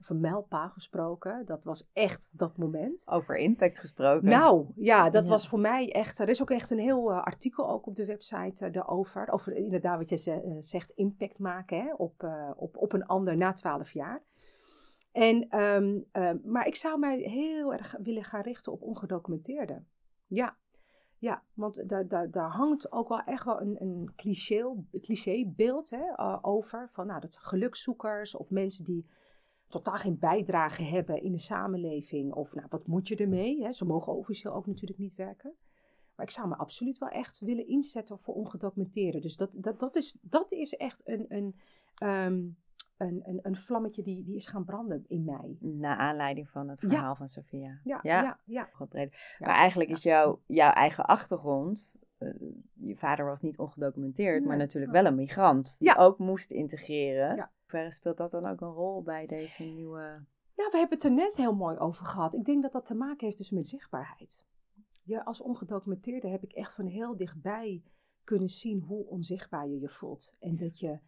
[0.00, 1.46] over mijlpaal gesproken.
[1.46, 3.02] Dat was echt dat moment.
[3.08, 4.28] Over impact gesproken.
[4.28, 6.18] Nou, ja, dat was voor mij echt...
[6.18, 9.28] Er is ook echt een heel uh, artikel ook op de website uh, daarover.
[9.28, 13.52] Over inderdaad wat je uh, zegt, impact maken hè, op, op, op een ander na
[13.52, 14.22] twaalf jaar.
[15.12, 16.06] En, um,
[16.44, 19.88] maar ik zou mij heel erg willen gaan richten op ongedocumenteerden.
[20.26, 20.56] Ja,
[21.18, 26.02] ja, want daar, daar, daar hangt ook wel echt wel een, een cliché, clichébeeld hè,
[26.44, 26.88] over.
[26.90, 29.06] Van nou, dat gelukzoekers of mensen die
[29.68, 32.32] totaal geen bijdrage hebben in de samenleving.
[32.32, 33.62] Of nou, wat moet je ermee?
[33.62, 33.72] Hè?
[33.72, 35.54] Ze mogen officieel ook natuurlijk niet werken.
[36.16, 39.20] Maar ik zou me absoluut wel echt willen inzetten voor ongedocumenteerden.
[39.20, 41.54] Dus dat, dat, dat, is, dat is echt een, een,
[42.08, 42.56] um,
[42.96, 45.56] een, een, een vlammetje die, die is gaan branden in mij.
[45.60, 47.80] Na aanleiding van het verhaal van Sophia.
[47.84, 48.22] Ja, ja.
[48.22, 48.68] ja, ja.
[49.38, 54.92] Maar eigenlijk is jouw, jouw eigen achtergrond uh, je vader was niet ongedocumenteerd, maar natuurlijk
[54.92, 57.36] wel een migrant die ook moest integreren.
[57.36, 57.52] Ja.
[57.66, 60.00] Verder speelt dat dan ook een rol bij deze nieuwe.
[60.56, 62.34] Nou, we hebben het er net heel mooi over gehad.
[62.34, 64.44] Ik denk dat dat te maken heeft dus met zichtbaarheid.
[65.02, 67.82] Ja, als ongedocumenteerde heb ik echt van heel dichtbij
[68.24, 70.34] kunnen zien hoe onzichtbaar je je voelt.
[70.38, 70.98] En dat je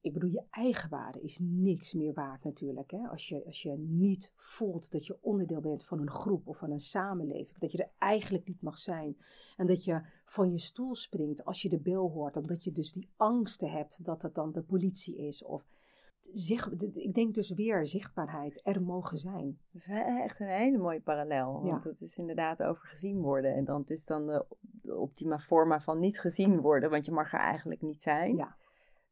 [0.00, 2.90] ik bedoel, je eigen waarde is niks meer waard natuurlijk.
[2.90, 3.08] Hè?
[3.08, 6.70] Als, je, als je niet voelt dat je onderdeel bent van een groep of van
[6.70, 7.58] een samenleving.
[7.58, 9.16] Dat je er eigenlijk niet mag zijn.
[9.56, 12.36] En dat je van je stoel springt als je de bel hoort.
[12.36, 15.44] Omdat je dus die angsten hebt dat het dan de politie is.
[15.44, 15.68] Of
[16.32, 19.58] zich, ik denk dus weer zichtbaarheid, er mogen zijn.
[19.72, 21.52] Dat is echt een hele mooie parallel.
[21.52, 21.78] Want ja.
[21.78, 23.54] dat is inderdaad over gezien worden.
[23.54, 26.90] En dan is dan de, de optima forma van niet gezien worden.
[26.90, 28.36] Want je mag er eigenlijk niet zijn.
[28.36, 28.56] Ja.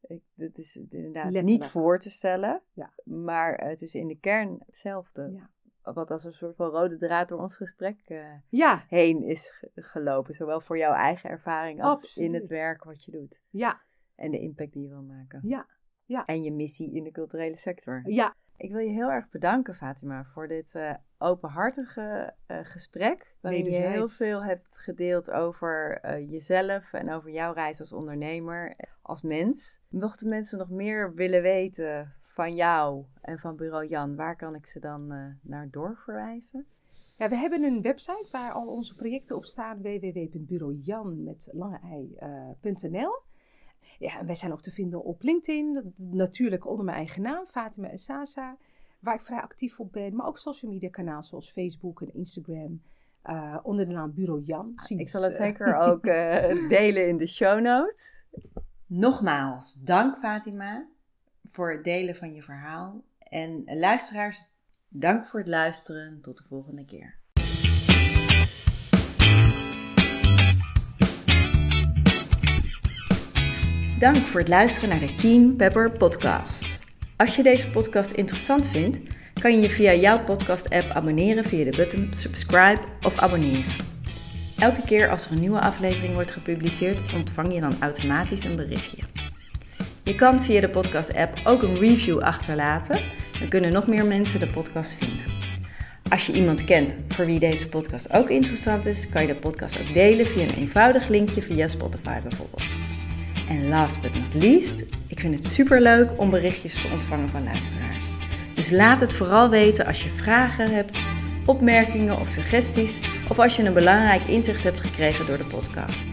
[0.01, 2.93] Ik, dit is inderdaad niet voor te stellen, ja.
[3.03, 5.31] maar het is in de kern hetzelfde.
[5.31, 5.49] Ja.
[5.93, 8.83] Wat als een soort van rode draad door ons gesprek uh, ja.
[8.87, 10.33] heen is gelopen.
[10.33, 13.41] Zowel voor jouw eigen ervaring als in het werk wat je doet.
[13.49, 13.81] Ja.
[14.15, 15.39] En de impact die je wil maken.
[15.43, 15.67] Ja.
[16.05, 16.25] ja.
[16.25, 18.01] En je missie in de culturele sector.
[18.03, 18.35] Ja.
[18.57, 23.35] Ik wil je heel erg bedanken, Fatima, voor dit uh, openhartige uh, gesprek.
[23.41, 28.75] Waarin je heel veel hebt gedeeld over jezelf en over jouw reis als ondernemer,
[29.09, 29.79] als mens.
[29.89, 34.65] Mochten mensen nog meer willen weten van jou en van Bureau Jan, waar kan ik
[34.65, 35.07] ze dan
[35.41, 36.67] naar doorverwijzen?
[37.19, 43.21] Ja, we hebben een website waar al onze projecten op staan: www.bureaujan met lange ei.nl.
[43.99, 47.95] Ja, en wij zijn ook te vinden op LinkedIn, natuurlijk onder mijn eigen naam, Fatima
[47.95, 48.57] Sasa,
[48.99, 50.15] waar ik vrij actief op ben.
[50.15, 52.81] Maar ook social media kanalen zoals Facebook en Instagram.
[53.25, 54.73] Uh, onder de naam Bureau Jan.
[54.87, 56.13] Ik zal het zeker ook uh,
[56.69, 58.25] delen in de show notes.
[58.91, 60.85] Nogmaals, dank Fatima
[61.45, 63.03] voor het delen van je verhaal.
[63.19, 64.43] En luisteraars,
[64.91, 66.21] Dank voor het luisteren.
[66.21, 67.17] Tot de volgende keer.
[73.99, 76.79] Dank voor het luisteren naar de Keen Pepper podcast.
[77.17, 81.77] Als je deze podcast interessant vindt, kan je je via jouw podcast-app abonneren via de
[81.77, 83.88] button subscribe of abonneren.
[84.59, 88.97] Elke keer als er een nieuwe aflevering wordt gepubliceerd, ontvang je dan automatisch een berichtje.
[90.03, 92.99] Je kan via de podcast-app ook een review achterlaten,
[93.39, 95.25] dan kunnen nog meer mensen de podcast vinden.
[96.09, 99.79] Als je iemand kent voor wie deze podcast ook interessant is, kan je de podcast
[99.79, 102.63] ook delen via een eenvoudig linkje via Spotify bijvoorbeeld.
[103.49, 107.43] En last but not least, ik vind het super leuk om berichtjes te ontvangen van
[107.43, 108.05] luisteraars.
[108.55, 110.97] Dus laat het vooral weten als je vragen hebt,
[111.49, 116.05] opmerkingen of suggesties, of als je een belangrijk inzicht hebt gekregen door de podcast.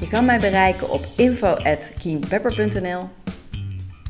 [0.00, 3.08] Je kan mij bereiken op info.keenpepper.nl.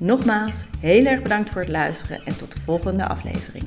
[0.00, 3.64] Nogmaals, heel erg bedankt voor het luisteren en tot de volgende aflevering.